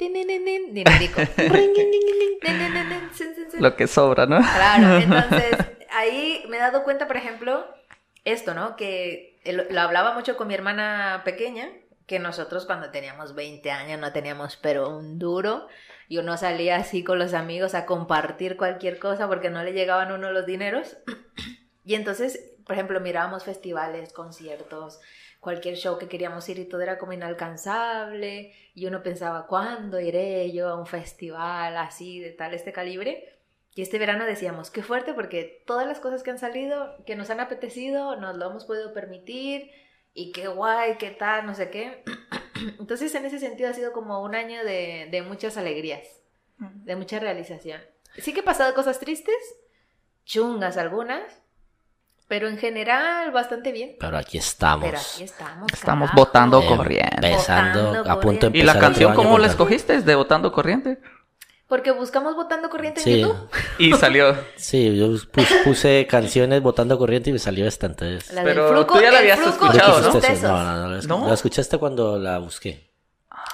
[3.58, 4.38] Lo que sobra, ¿no?
[4.38, 5.56] Claro, entonces
[5.90, 7.66] ahí me he dado cuenta, por ejemplo,
[8.24, 8.76] esto, ¿no?
[8.76, 11.70] Que lo hablaba mucho con mi hermana pequeña,
[12.06, 15.66] que nosotros cuando teníamos 20 años no teníamos pero un duro
[16.08, 20.12] y uno salía así con los amigos a compartir cualquier cosa porque no le llegaban
[20.12, 20.96] uno los dineros.
[21.88, 24.98] Y entonces, por ejemplo, mirábamos festivales, conciertos,
[25.38, 30.50] cualquier show que queríamos ir y todo era como inalcanzable y uno pensaba, ¿cuándo iré
[30.50, 33.38] yo a un festival así de tal este calibre?
[33.76, 37.30] Y este verano decíamos, qué fuerte porque todas las cosas que han salido, que nos
[37.30, 39.70] han apetecido, nos lo hemos podido permitir
[40.16, 42.02] y qué guay, qué tal, no sé qué.
[42.80, 46.06] Entonces en ese sentido ha sido como un año de, de muchas alegrías,
[46.58, 47.80] de mucha realización.
[48.18, 49.36] Sí que he pasado cosas tristes,
[50.24, 51.22] chungas algunas,
[52.28, 53.96] Pero en general, bastante bien.
[54.00, 54.86] Pero aquí estamos.
[54.86, 55.72] Pero aquí estamos.
[55.72, 56.26] Estamos carajo.
[56.26, 57.28] votando corriente.
[57.28, 58.58] Empezando, Votando a punto de corriente.
[58.58, 59.94] ¿Y la empezar canción cómo la escogiste?
[59.94, 60.98] ¿Es de Votando Corriente?
[61.68, 63.36] Porque buscamos votando corriente en Sí, YouTube.
[63.78, 64.36] Y salió.
[64.56, 68.32] sí, yo pus- puse canciones votando corriente y me salió esta entonces.
[68.32, 70.02] La Pero del fruco, tú ya la el habías fruco ¿Tú escuchado, y
[70.42, 70.48] ¿no?
[70.48, 71.26] No, no, no, la, ¿No?
[71.28, 72.86] la escuchaste cuando la busqué.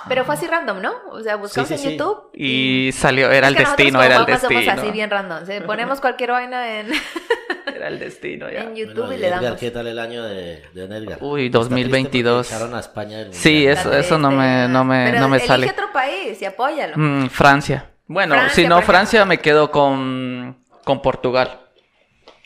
[0.09, 0.93] Pero fue así random, ¿no?
[1.11, 1.97] O sea, buscamos Sí, sí, en sí.
[1.97, 2.31] YouTube.
[2.35, 4.83] Y salió, era el Es que nosotros destino, como era el papas somos destino.
[4.83, 5.47] así bien random.
[5.47, 5.53] ¿sí?
[5.65, 6.89] Ponemos cualquier vaina en,
[7.75, 8.61] Era el destino ya.
[8.65, 9.61] en YouTube Bueno, y le Edgar, damos.
[9.61, 11.19] ¿qué tal el año de, de Edgar?
[11.21, 12.47] Uy, Está triste 2022.
[12.47, 15.37] porque Echaron a España del Sí, eso, eso no me, no me, Pero no me
[15.37, 15.71] elige sale.
[15.71, 16.95] otro país y apóyalo.
[16.97, 17.89] Mm, Francia.
[18.13, 18.83] Bueno, Francia, si no.
[18.83, 21.59] Francia, me quedo con, con Portugal.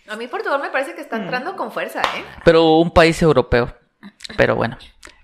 [0.08, 2.24] A mí Portugal me parece que está entrando con fuerza, ¿eh?
[2.44, 3.74] Pero un país europeo.
[4.36, 4.78] Pero bueno.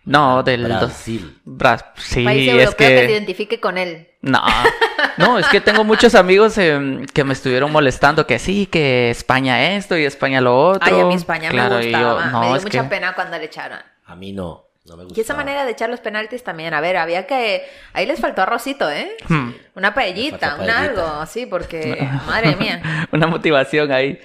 [0.04, 0.68] No, del...
[0.68, 1.40] dos- Brasil.
[1.46, 2.86] Bra- sí, país es europeo que...
[2.98, 3.12] se que...
[3.12, 4.08] identifique con él.
[4.20, 4.42] No,
[5.16, 9.76] no, es que tengo muchos amigos em, que me estuvieron molestando que sí, que España
[9.76, 10.94] esto y España lo otro.
[10.96, 12.24] Ay, a mi España Claro, me gustaba.
[12.24, 13.78] yo, no, me dio es mucha que- pena cuando le echaron.
[14.06, 15.18] A mí no, no me gusta.
[15.18, 16.74] Y esa manera de echar los penaltis también.
[16.74, 17.62] A ver, había que...
[17.92, 19.16] Ahí les faltó arrocito, ¿eh?
[19.28, 19.50] Hmm.
[19.76, 22.08] Una paellita, un algo, sí, porque...
[22.26, 23.08] Madre mía.
[23.12, 24.18] Una motivación ahí.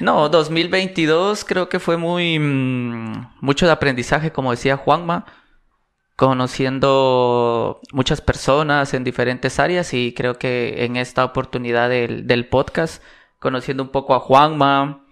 [0.00, 5.26] No, 2022 creo que fue muy mm, mucho de aprendizaje, como decía Juanma,
[6.16, 13.02] conociendo muchas personas en diferentes áreas y creo que en esta oportunidad del, del podcast,
[13.38, 15.03] conociendo un poco a Juanma,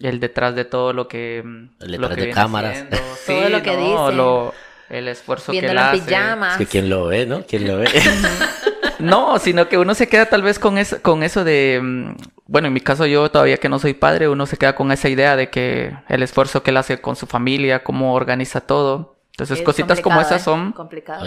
[0.00, 2.72] el detrás de todo lo que, mm, El lo detrás que de viene cámaras.
[2.72, 2.96] haciendo.
[3.26, 4.12] Todo lo que dice.
[4.16, 4.54] lo-
[4.88, 6.00] el esfuerzo que él hace.
[6.00, 6.52] pijamas.
[6.52, 7.42] Es que quién lo ve, ¿no?
[7.46, 7.88] ¿Quién lo ve?
[8.98, 12.14] No, sino que uno se queda tal vez con eso, con eso de, mm,
[12.46, 15.08] bueno, en mi caso yo todavía que no soy padre, uno se queda con esa
[15.10, 19.15] idea de que el esfuerzo que él hace con su familia, cómo organiza todo.
[19.36, 20.44] Entonces, Es cositas como esas ¿eh?
[20.44, 20.74] son...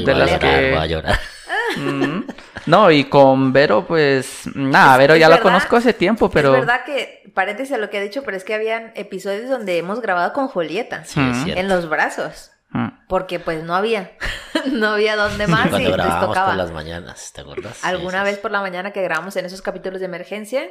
[0.04, 1.20] De las llorar, que- voy a llorar.
[1.78, 2.24] Mm.
[2.66, 6.54] No, y con Vero, pues, nada, Vero ya la conozco hace tiempo, pero...
[6.56, 9.78] Es verdad que, paréntesis a lo que ha dicho, pero es que habían episodios donde
[9.78, 11.04] hemos grabado con Julieta.
[11.06, 11.50] Sí, Mm.
[11.56, 12.52] en los brazos.
[12.72, 12.88] Mm.
[13.08, 14.12] Porque pues no había.
[14.72, 16.48] no había dónde Y más y cuando les grabábamos tocaba.
[16.48, 17.84] por las mañanas, ¿te acuerdas?
[17.84, 20.64] Alguna Sí, vez por la mañana que grabamos en esos capítulos de emergencia.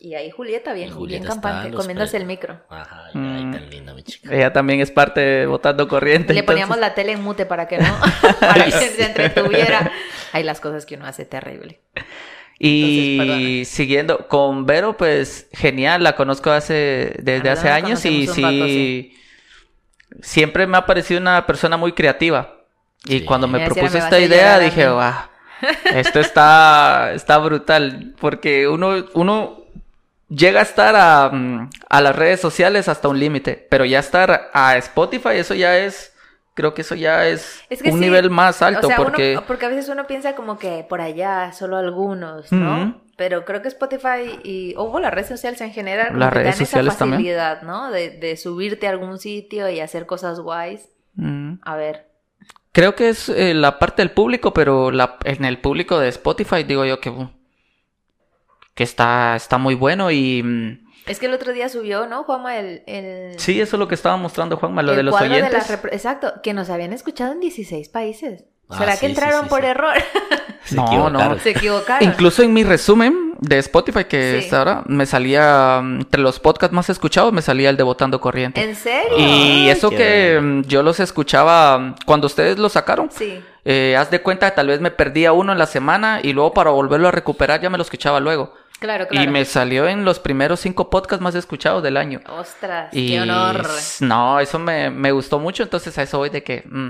[0.00, 0.06] Mm.
[0.06, 2.60] Y ahí Julieta, bien, Julieta bien campante, comiéndose el micro.
[2.70, 3.52] Ajá, ay, Mm.
[3.52, 4.34] tan linda mi chica.
[4.34, 6.32] Ella también es parte de Votando Corriente.
[6.34, 7.98] Le poníamos la tele en mute para que no,
[8.40, 9.92] para que se entretuviera.
[10.32, 11.80] Hay las cosas que uno hace terrible.
[12.58, 18.26] Y Entonces, siguiendo con Vero, pues genial, la conozco hace desde La hace años y
[18.26, 19.16] rato, sí,
[20.20, 22.56] siempre me ha parecido una persona muy creativa.
[23.06, 23.24] Y Sí.
[23.24, 24.90] cuando me me esta idea dije.
[24.90, 25.14] "Guau,
[25.94, 29.59] esto está está brutal porque uno uno
[30.30, 34.48] llega a estar a, mm, a las redes sociales hasta un límite, pero ya estar
[34.54, 36.14] a Spotify eso ya es
[36.54, 39.04] creo que eso ya es, Es que un sí, nivel más alto o sea, uno-
[39.10, 43.00] porque porque a veces uno piensa como que por allá solo algunos, ¿no?
[43.16, 46.92] Pero creo que Spotify y o las redes sociales en general Las redes dan sociales
[46.94, 47.18] esa también.
[47.20, 47.90] facilidad, ¿no?
[47.90, 50.88] De, de subirte a algún sitio y hacer cosas guays.
[51.14, 51.54] Mm.
[51.62, 52.08] A ver,
[52.72, 56.62] Creo que es eh, la parte del público, pero la, en el público de Spotify
[56.62, 57.28] digo yo que, uh,
[58.74, 62.56] que está, está muy bueno y mm, es que el otro día subió, ¿no, Juanma?
[62.58, 65.52] El, el, sí, eso es lo que estaba mostrando Juanma, lo el de los oyentes.
[65.52, 68.44] las repre- Exacto, que nos habían escuchado en 16 países.
[68.68, 69.66] Ah, ¿Será sí, que entraron sí, por sí.
[69.66, 69.94] error?
[70.64, 71.40] Se No, equivocaron.
[71.40, 72.08] Se equivocaron.
[72.08, 74.46] Incluso en mi resumen de Spotify, que Sí.
[74.46, 78.20] es ahora, me salía, mm, entre los podcasts más escuchados, me salía el de Votando
[78.20, 78.62] Corriente.
[78.62, 79.18] ¿En serio?
[79.18, 83.10] Y Ay, eso que mm, yo los escuchaba mm, cuando ustedes lo sacaron.
[83.10, 83.42] Sí.
[83.64, 86.52] Eh, haz de cuenta que tal vez me perdía uno en la semana y luego
[86.54, 88.54] para volverlo a recuperar ya me lo escuchaba luego.
[88.80, 89.28] Claro, claro.
[89.28, 92.20] Y me salió en los primeros cinco podcasts más escuchados del año.
[92.26, 93.66] Ostras, Y qué honor.
[94.00, 96.88] no, eso me, me gustó mucho, entonces a eso voy de que mm,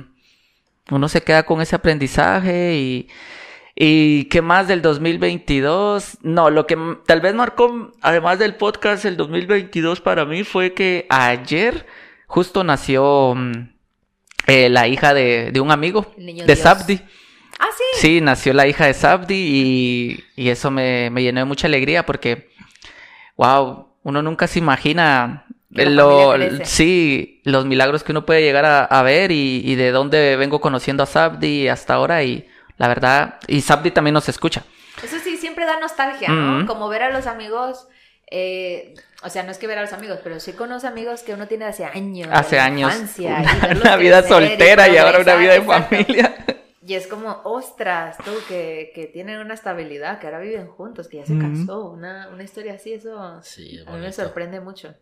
[0.94, 3.08] uno se queda con ese aprendizaje y,
[3.74, 6.18] y qué más del 2022.
[6.22, 11.06] No, lo que tal vez marcó, además del podcast, el 2022 para mí fue que
[11.10, 11.86] ayer
[12.28, 13.52] justo nació mm,
[14.46, 16.56] eh, la hija de, de un amigo, niño de.
[16.56, 17.00] Sabdi.
[17.60, 18.00] Ah, sí.
[18.00, 22.06] Sí, nació la hija de Sabdi y, y eso me, me llenó de mucha alegría
[22.06, 22.50] porque,
[23.36, 29.02] wow, uno nunca se imagina lo, sí, los milagros que uno puede llegar a, a
[29.02, 33.60] ver y, y de dónde vengo conociendo a Sabdi hasta ahora y la verdad, y
[33.60, 34.64] Sabdi también nos escucha.
[35.02, 36.58] Eso sí, siempre da nostalgia, ¿no?
[36.58, 36.66] Ujú.
[36.66, 37.88] Como ver a los amigos,
[38.30, 41.20] eh, o sea, no es que ver a los amigos, pero sí con los amigos
[41.22, 42.30] que uno tiene hace años.
[42.32, 46.34] Hace años, infancia, y una, vida soltera y ahora una vida de familia.
[46.90, 51.18] Y es como, ostras, tú, que, que tienen una estabilidad, que ahora viven juntos, que
[51.18, 54.92] ya se casó, una, una historia así, eso Sí, es a mí me sorprende mucho.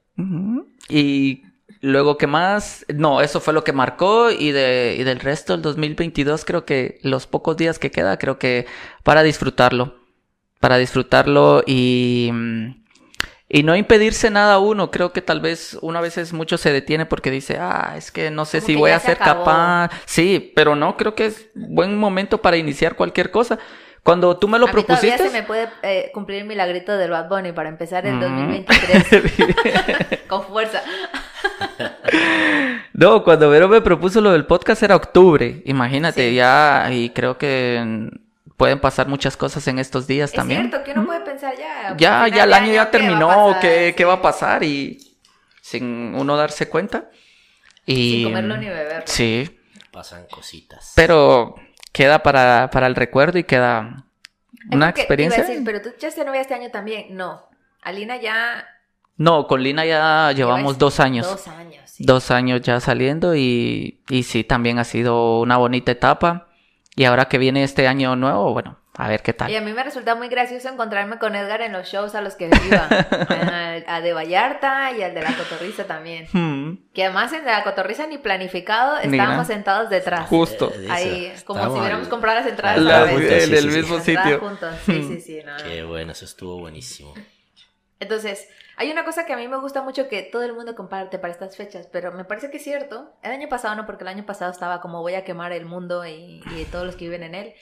[0.90, 1.44] Y
[1.80, 2.84] luego, ¿qué más?
[2.94, 6.98] No, eso fue lo que marcó y, de, y del resto del 2022 creo que
[7.04, 8.66] los pocos días que queda, creo que
[9.02, 9.94] para disfrutarlo,
[10.60, 12.84] para disfrutarlo y, mm,
[13.48, 14.90] y no impedirse nada a uno.
[14.90, 18.44] Creo que tal vez una veces mucho se detiene porque dice, ah, es que no
[18.44, 19.44] sé Como si voy a se ser acabó.
[19.44, 19.90] capaz.
[20.04, 23.58] Sí, pero no, creo que es buen momento para iniciar cualquier cosa.
[24.04, 25.28] Cuando tú me lo a mí todavía propusiste.
[25.28, 28.20] se me puede eh, cumplir el milagrito del Bad Bunny para empezar el Mm.
[28.20, 30.82] 2023 con fuerza.
[32.92, 36.34] No, cuando Vero me propuso lo del podcast era octubre, imagínate, Sí.
[36.34, 38.10] ya, y creo que
[38.58, 40.68] pueden pasar muchas cosas en estos días Es también.
[40.68, 41.94] cierto que uno puede pensar ya.
[41.96, 43.60] Ya, final ya el año ya ¿qué va a terminó, pasar?
[43.60, 44.04] ¿qué, qué Sí.
[44.04, 44.62] va a pasar?
[44.64, 45.16] Y
[45.62, 47.08] sin uno darse cuenta.
[47.86, 49.02] Y, Sin comerlo ni beberlo.
[49.06, 49.58] Sí,
[49.90, 50.92] Pasan cositas.
[50.94, 51.54] pero
[51.92, 54.04] queda para, para el recuerdo y queda
[54.52, 55.38] Es una porque experiencia.
[55.38, 57.16] iba a decir, pero tú echaste novia este año también.
[57.16, 57.48] No.
[57.80, 58.66] Alina ya.
[59.16, 61.26] No, con Lina ya llevamos lleváis dos años.
[61.26, 62.04] Dos años, sí.
[62.04, 66.47] Dos años ya saliendo y, y sí, también ha sido una bonita etapa.
[66.98, 69.48] Y ahora que viene este año nuevo, bueno, a ver qué tal.
[69.52, 72.34] Y a mí me resulta muy gracioso encontrarme con Edgar en los shows a los
[72.34, 72.86] que iba.
[73.28, 76.26] al, a de Vallarta y al de la Cotorriza también.
[76.32, 80.28] Hmm, Que además en de la Cotorriza ni planificado Ni estábamos sentados detrás.
[80.28, 80.72] Justo.
[80.74, 83.42] Eh, Ahí, como si hubiéramos comprado las entradas La- a la juntos, vez.
[83.44, 83.76] en sí, el sí, sí.
[83.76, 84.40] mismo Entradas sitio.
[84.40, 84.74] juntos.
[84.84, 85.40] Sí, sí, sí.
[85.46, 85.62] no, no.
[85.64, 87.14] Qué bueno, eso estuvo buenísimo.
[88.00, 88.48] Entonces,
[88.78, 91.32] hay una cosa que a mí me gusta mucho que todo el mundo comparte para
[91.32, 93.12] estas fechas, pero me parece que es cierto.
[93.24, 96.06] El año pasado no, porque el año pasado estaba como voy a quemar el mundo
[96.06, 97.54] y, todos los que viven en él.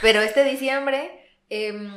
[0.00, 1.10] Pero este diciembre,
[1.50, 1.92] em,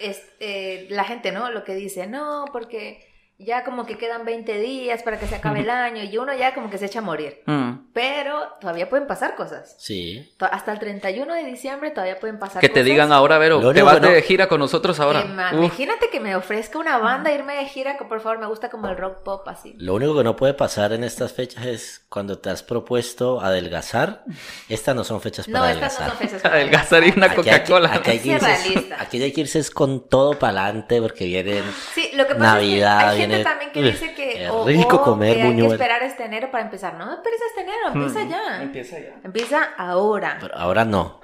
[0.00, 1.52] es, eh, la gente, ¿no?
[1.52, 3.09] Lo que dice, no, porque
[3.42, 6.54] ya como que quedan 20 días para que se acabe el año y uno ya
[6.54, 7.42] como que se echa a morir.
[7.46, 7.90] hmm.
[7.92, 9.74] Pero todavía pueden pasar cosas.
[9.78, 10.32] Sí.
[10.38, 12.84] Hasta el 31 de diciembre todavía pueden pasar Que cosas.
[12.84, 15.22] te digan ahora, Vero, Lo te vas que no- de gira con nosotros ahora.
[15.22, 15.56] Que.
[15.56, 18.88] Imagínate que me ofrezca una banda irme de gira, que por favor me gusta como
[18.88, 19.74] el rock pop así.
[19.78, 24.24] Lo único que no puede pasar en estas fechas es cuando te has propuesto adelgazar.
[24.68, 26.06] Estas no son fechas para No, estas adelgazar.
[26.06, 27.94] no son fechas para Adelgazar y una Aquí que- Coca-Cola.
[27.94, 28.46] Aquí hay que Hay que
[28.80, 32.34] irse- aquí hay que irse es con todo para adelante porque vienen Sí, lo que
[32.34, 35.36] pasa Navidad, es que hay gente viene- también que dice que, o- rico o comer
[35.36, 36.94] que hay que esperar este enero para empezar.
[36.94, 38.58] No, esperes este enero, empieza ya.
[38.58, 39.14] Mm, Empieza ya.
[39.24, 40.38] Empieza ahora.
[40.40, 41.20] Pero ahora no.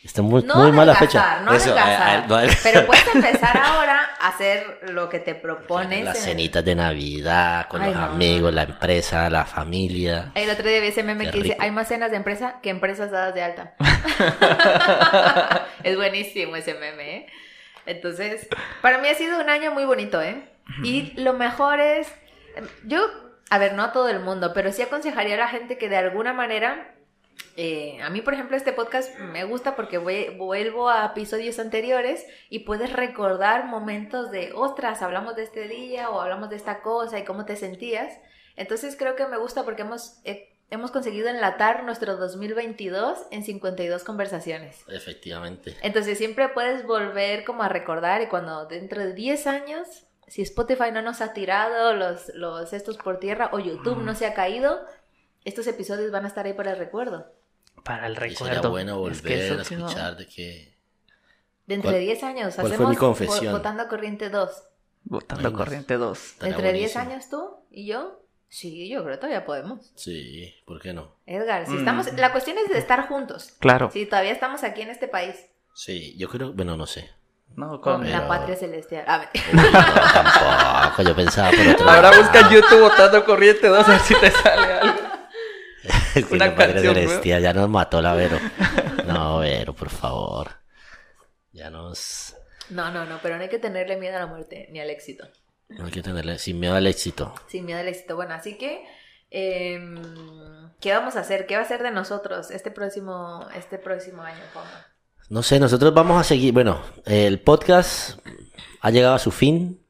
[0.00, 1.40] Está muy, No muy mala fecha.
[1.40, 2.20] no Eso, adelgazar.
[2.20, 2.52] eh, eh, no.
[2.62, 6.02] Pero puedes empezar ahora a hacer lo que te propones.
[6.04, 10.30] Las en- cenitas de Navidad, con Ay, los no, amigos, la empresa, la familia.
[10.34, 12.70] El otro día vi ese meme Qué que dice, hay más cenas de empresa que
[12.70, 13.74] empresas dadas de alta.
[15.82, 17.26] es buenísimo ese meme, ¿eh?
[17.86, 18.46] Entonces,
[18.82, 20.42] para mí ha sido un año muy bonito, ¿eh?
[20.84, 22.12] Y lo mejor es,
[22.84, 23.00] yo,
[23.50, 25.96] a ver, no a todo el mundo, pero sí aconsejaría a la gente que de
[25.96, 26.94] alguna manera,
[27.56, 32.24] eh, a mí, por ejemplo, este podcast me gusta porque voy- vuelvo a episodios anteriores
[32.50, 37.18] y puedes recordar momentos de, ostras, hablamos de este día o hablamos de esta cosa
[37.18, 38.12] y cómo te sentías.
[38.56, 44.04] Entonces creo que me gusta porque hemos, eh, hemos conseguido enlatar nuestro 2022 en 52
[44.04, 44.84] conversaciones.
[44.88, 45.76] Efectivamente.
[45.82, 50.90] Entonces siempre puedes volver como a recordar y cuando dentro de 10 años, si Spotify
[50.92, 54.80] no nos ha tirado los, los estos por tierra o YouTube no se ha caído,
[55.44, 57.32] estos episodios van a estar ahí para el recuerdo.
[57.84, 58.70] Para el Y sería recuerdo.
[58.70, 60.76] bueno Es que volver a escuchar de que...
[61.66, 63.46] Dentro ¿Cuál- de 10 años cuál fue hacemos mi confesión?
[63.54, 64.62] Vo- Votando Corriente 2.
[65.04, 66.18] Botando Ay, corriente 2.
[66.18, 67.14] Estaría Dentro de 10 buenísimo.
[67.14, 68.22] años tú y yo.
[68.50, 69.92] Sí, yo creo que todavía podemos.
[69.94, 71.14] Sí, ¿por qué no?
[71.26, 71.78] Edgar, si Mm.
[71.78, 73.52] estamos, la cuestión es de estar juntos.
[73.60, 73.90] Claro.
[73.90, 75.36] Si todavía estamos aquí en este país,
[75.74, 76.52] Sí, yo creo...
[76.52, 77.10] Bueno, no sé.
[77.58, 79.04] No, con la patria celestial.
[79.08, 79.28] A ver.
[80.12, 81.02] Tampoco.
[81.02, 82.22] Yo pensaba por otro Ahora lado.
[82.22, 85.00] busca YouTube botando corriente 2 a ver si te sale algo.
[86.30, 88.38] Una la canción, Celestial ya nos mató la Vero.
[89.06, 90.50] No, Vero, por favor.
[91.50, 92.36] Ya nos...
[92.70, 95.26] No, no, no, pero no hay que tenerle miedo a la muerte ni al éxito.
[95.68, 97.34] No hay que tenerle sin miedo al éxito.
[97.48, 98.14] Sin miedo al éxito.
[98.14, 98.84] Bueno, así que,
[99.30, 100.00] em,
[100.80, 101.46] ¿qué vamos a hacer?
[101.46, 104.86] ¿Qué va a ser de nosotros este próximo, este próximo año, Juanma?
[105.28, 106.52] No sé, nosotros vamos a seguir.
[106.54, 108.18] Bueno, el podcast
[108.80, 109.80] ha llegado a su fin.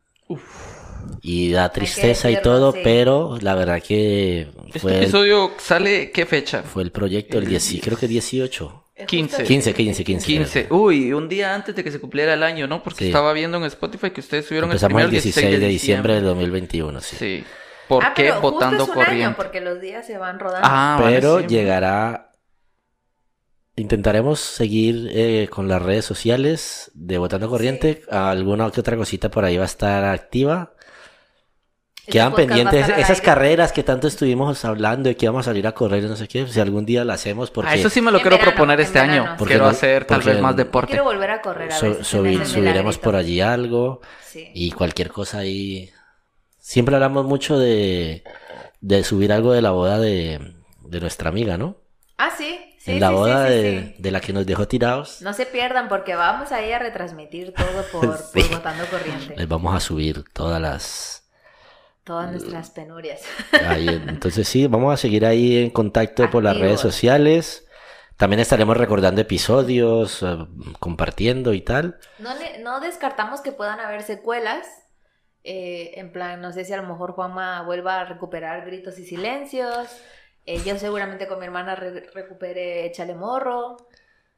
[1.23, 2.81] Y da tristeza y todo, sí.
[2.85, 6.63] pero la verdad que Este fue, el, episodio sale, ¿qué fecha?
[6.63, 8.85] fue el proyecto el 10, creo que 18.
[8.95, 9.37] Es 15.
[9.37, 10.27] justo- 15, 15, 15.
[10.27, 10.67] 15.
[10.71, 12.83] Uy, un día antes de que se cumpliera el año, ¿no?
[12.83, 13.07] Porque Sí.
[13.07, 16.25] estaba viendo en Spotify que ustedes subieron el Empezamos primer el 16 de diciembre del
[16.25, 17.17] 2021, sí.
[17.17, 17.45] Sí.
[17.89, 19.35] ¿Por Ah, qué pero justo votando es un año, corriente?
[19.37, 20.69] porque los días se van rodando.
[20.71, 21.47] Ah, vale, Pero sí.
[21.47, 22.28] llegará.
[23.79, 28.03] Intentaremos seguir eh, con las redes sociales de Votando Corriente.
[28.11, 30.73] Alguna que otra cosita por ahí va a estar activa.
[31.99, 33.23] Este Quedan pendientes esas aire.
[33.23, 36.27] carreras que tanto estuvimos hablando de que íbamos a salir a correr y no sé
[36.27, 36.47] qué.
[36.47, 38.81] Si algún día la hacemos, porque Ah, eso sí me lo En quiero verano, proponer
[38.81, 39.35] este verano, año.
[39.39, 40.89] Porque Quiero no- hacer tal porque vez más deporte.
[40.93, 44.49] Quiero volver a correr a subi- el subiremos por allí algo Sí.
[44.55, 45.91] y cualquier cosa ahí.
[46.59, 48.25] Siempre hablamos mucho de,
[48.81, 51.77] de subir algo de la boda de, de nuestra amiga, ¿no?
[52.17, 52.59] Ah, sí,
[52.89, 55.21] sí, en la sí, boda sí, de, de la que nos dejó tirados.
[55.21, 59.37] No se pierdan porque vamos ahí a retransmitir todo por, por Botando Corriente.
[59.37, 61.25] Les vamos a subir todas las...
[62.05, 63.37] Todas nuestras penurias.
[63.61, 66.59] ahí, entonces sí, vamos a seguir ahí en contacto por las Activos.
[66.59, 67.67] redes sociales.
[68.17, 70.39] También estaremos recordando episodios, eh,
[70.81, 71.99] compartiendo y tal.
[72.19, 72.31] No,
[72.61, 74.67] no descartamos que puedan haber secuelas.
[75.45, 79.05] eh, en plan, no sé si a lo mejor Juanma vuelva a recuperar gritos y
[79.07, 79.89] silencios.
[80.55, 83.77] Eh, yo seguramente con mi hermana re- recupere Échale Morro.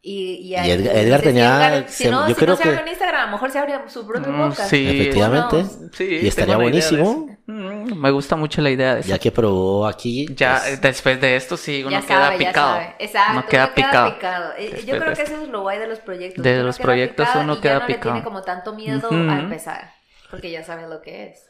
[0.03, 2.57] Y, y, ahí- Edgar- Edgar no si tenía- Edgar- si no, yo si creo no
[2.57, 4.71] se que- abre en Instagram, a lo mejor se abre su propio Mm, podcast.
[4.71, 4.89] sí.
[5.01, 5.57] Efectivamente.
[5.57, 5.79] Knows?
[5.93, 7.39] Sí, Y estaría buenísimo.
[7.47, 9.11] Mm, me gusta mucho la idea de eso.
[9.11, 10.27] Ya que probó aquí.
[10.35, 12.73] Ya, pues, eh, después de esto sí, uno Ya queda sabe, ya picado.
[12.77, 12.95] sabe.
[12.99, 14.09] Exacto, uno queda picado.
[14.57, 16.45] Eh, Después Yo creo que eso es lo guay de los proyectos.
[16.45, 18.13] De Uno los proyectos picado uno y queda ya no le picado.
[18.15, 19.15] tiene como tanto miedo Ujú.
[19.31, 19.93] a empezar.
[20.31, 21.47] Porque ya sabe lo que es.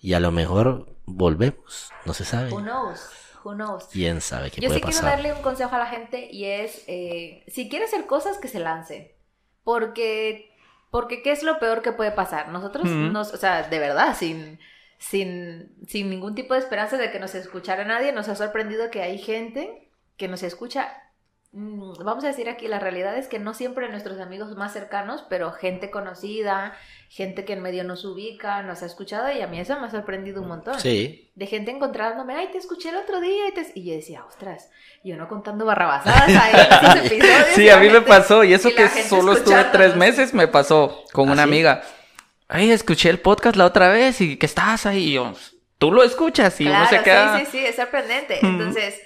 [0.00, 1.92] y a lo mejor volvemos.
[2.04, 2.50] No se sabe.
[2.50, 2.98] Who knows?
[3.44, 3.84] Who knows?
[3.92, 6.84] ¿Quién sabe qué Yo puede sí quiero darle un consejo a la gente y es,
[6.86, 9.16] eh, si quiere hacer cosas, que se lance.
[9.64, 10.50] Porque,
[10.90, 12.48] porque ¿qué es lo peor que puede pasar?
[12.48, 14.58] Nosotros, nos, o sea, de verdad, sin,
[14.98, 19.02] sin, sin ningún tipo de esperanza de que nos escuchara nadie, nos ha sorprendido que
[19.02, 20.92] hay gente que nos escucha.
[21.52, 25.24] Mm, Vamos a decir aquí, la realidad es que no siempre nuestros amigos más cercanos,
[25.28, 26.74] pero gente conocida,
[27.08, 29.90] gente que en medio nos ubica, nos ha escuchado y a mí eso me ha
[29.90, 31.30] sorprendido un montón Sí.
[31.34, 33.66] de gente encontrándome, ay, te escuché el otro día y, te...
[33.74, 34.70] y yo decía, ostras,
[35.04, 37.46] yo no contando barrabasadas ahí en esos episodios.
[37.54, 41.04] Sí, a mí me pasó, y eso y que solo estuve tres meses, me pasó
[41.12, 41.48] con ¿Ah, una sí?
[41.48, 41.82] amiga.
[42.48, 45.04] Ay, escuché el podcast la otra vez y que estás ahí.
[45.08, 45.32] Y yo,
[45.78, 47.38] tú lo escuchas y uno se queda.
[47.38, 48.38] sí, sí, sí, es sorprendente.
[48.42, 49.00] Entonces,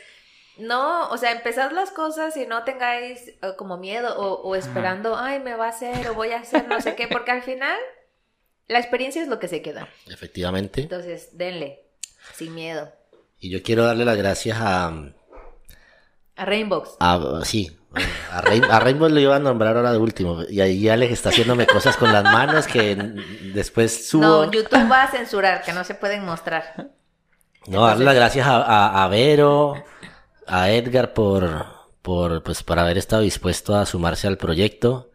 [0.59, 5.17] no, o sea, empezad las cosas y no tengáis eh, como miedo o, o esperando,
[5.17, 7.77] ay, me va a hacer o voy a hacer no sé qué, porque al final
[8.69, 9.89] la experiencia es lo que se queda.
[10.09, 10.81] Efectivamente.
[10.83, 11.85] Entonces, denle,
[12.35, 12.91] sin miedo.
[13.39, 14.93] Y yo quiero darle las gracias a.
[16.37, 16.97] A Rainbows.
[17.01, 17.77] a sí.
[18.31, 20.43] A, Rain- a Rainbow lo iba a nombrar ahora de último.
[20.51, 22.95] Y ahí Alex está haciéndome cosas con las manos que
[23.55, 24.23] después subo.
[24.23, 26.91] No, YouTube va a censurar, que no se pueden mostrar.
[27.67, 29.83] No, darle las gracias a, a- a Vero,
[30.47, 31.67] a Edgar por,
[32.03, 35.11] por, pues, por haber estado dispuesto a sumarse al proyecto.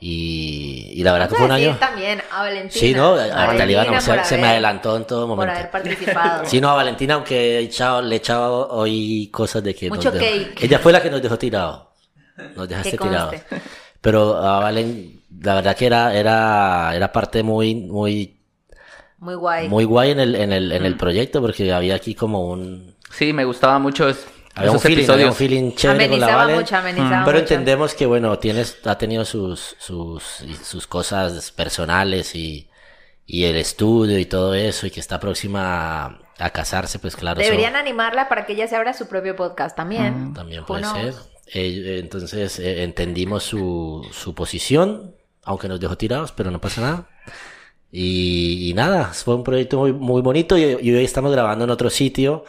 [0.00, 1.76] Y, y la verdad que fue un año.
[1.80, 2.70] también a Valentina.
[2.80, 5.54] Sí, no, a Valentina anunciar, por se me haber- adelantó en todo Por momento.
[5.58, 6.44] haber participado.
[6.46, 9.88] Sí, no, a Valentina, aunque he echado, le he echado hoy cosas de que...
[9.88, 10.62] Mucho dejó- cake.
[10.64, 11.92] Ella fue la que nos dejó tirado.
[12.54, 13.34] Nos dejaste tirados.
[14.00, 18.38] Pero a Valen, la verdad que era, era, era parte muy, muy,
[19.18, 19.68] Muy guay.
[19.68, 20.98] muy guay en el, en el, en el Mm.
[20.98, 24.24] proyecto porque había aquí como un, Sí, me gustaba mucho es-
[24.54, 26.56] había un feeling, había un feeling chévere con la amenizaba Valen.
[26.56, 27.38] mucho, amenizaba Pero mucho.
[27.38, 30.22] entendemos que, bueno, tienes, ha tenido sus, sus,
[30.62, 32.68] sus cosas personales y,
[33.26, 37.40] y el estudio y todo eso, y que está próxima a, a casarse, pues claro.
[37.40, 40.32] eso Deberían animarla para que ella se abra su propio podcast también.
[40.34, 41.14] también Who puede knows?
[41.14, 41.14] ser.
[41.54, 47.08] Eh, entonces eh, entendimos su, su posición, aunque nos dejó tirados, pero no pasa nada.
[47.90, 51.70] Y, y nada, fue un proyecto muy, muy bonito y, y hoy estamos grabando en
[51.70, 52.44] otro sitio.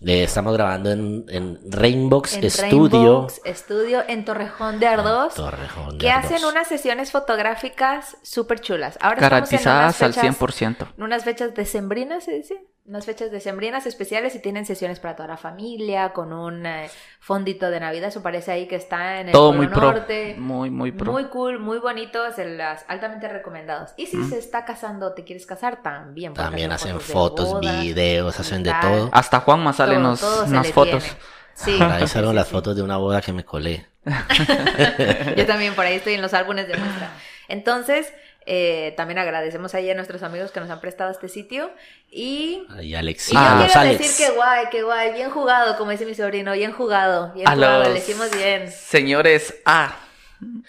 [0.00, 3.26] Eh, estamos grabando en, en Rainbox En Studio.
[3.28, 5.34] Rainbox Studio en Torrejón de Ardós.
[5.34, 8.98] Torrejón de que hacen unas sesiones fotográficas súper chulas.
[9.00, 10.94] Ahora estamos Garantizadas en al unas fechas, 100%.
[10.96, 12.66] en unas fechas decembrinas, se dice.
[12.86, 17.70] Unas fechas decembrinas especiales y tienen sesiones para toda la familia, con un eh, fondito
[17.70, 18.08] de Navidad.
[18.08, 19.80] Eso parece ahí que está en el Todo muy pro.
[19.80, 20.34] Norte.
[20.38, 21.10] Muy, muy pro.
[21.10, 23.92] Muy cool, muy bonito, se las altamente recomendados.
[23.96, 26.34] Y si se está casando, te quieres casar, también.
[26.34, 28.82] También hacen fotos, bodas, videos, hacen de tal.
[28.82, 29.10] todo.
[29.14, 31.02] Hasta Juanma sale Todo, unos, todo unas fotos.
[31.04, 31.18] tiene.
[31.54, 31.76] Sí.
[31.78, 32.52] Por ahí salieron Sí, las sí.
[32.52, 33.86] fotos de una boda que me colé.
[35.36, 37.10] Yo también por ahí estoy en los álbumes de muestra.
[37.48, 38.12] Entonces,
[38.46, 41.70] eh, también agradecemos ahí a nuestros amigos que nos han prestado este sitio.
[42.10, 43.98] Y, Y Alex, y a yo los quiero Alex.
[43.98, 47.54] decir que guay, que guay, bien jugado, como dice mi sobrino, bien jugado, bien A
[47.54, 48.70] jugado, los le hicimos bien.
[48.70, 49.96] señores A.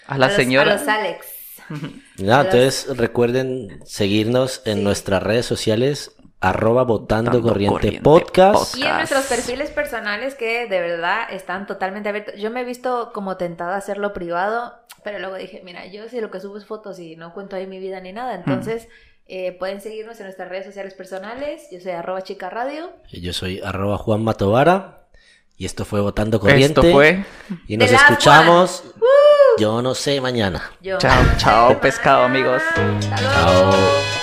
[0.06, 0.72] A la A los- señora.
[0.72, 1.26] A los Alex.
[2.18, 4.82] Los- entonces recuerden seguirnos en Sí.
[4.84, 8.54] nuestras redes sociales, arroba votando Votando corriente, Corriente podcast.
[8.54, 8.76] Podcast.
[8.78, 12.34] Y en nuestros perfiles personales que de verdad están totalmente abiertos.
[12.36, 14.74] Yo me he visto como tentada a hacerlo privado,
[15.06, 17.68] pero luego dije, mira, yo si lo que subo es fotos y no cuento ahí
[17.68, 18.88] mi vida ni nada, entonces
[19.28, 21.68] eh, pueden seguirnos en nuestras redes sociales personales.
[21.70, 22.90] Yo soy arroba chica radio.
[23.12, 25.06] Yo soy arroba Juan Matovara
[25.56, 26.80] y esto fue Votando Corriente.
[26.80, 27.24] Esto fue.
[27.68, 28.82] Y nos escuchamos,
[29.60, 30.72] yo no sé, mañana.
[30.80, 30.98] Yo.
[30.98, 32.60] Chao, chao, pescado, amigos.
[32.64, 33.70] Hasta luego.
[33.70, 34.15] Chao.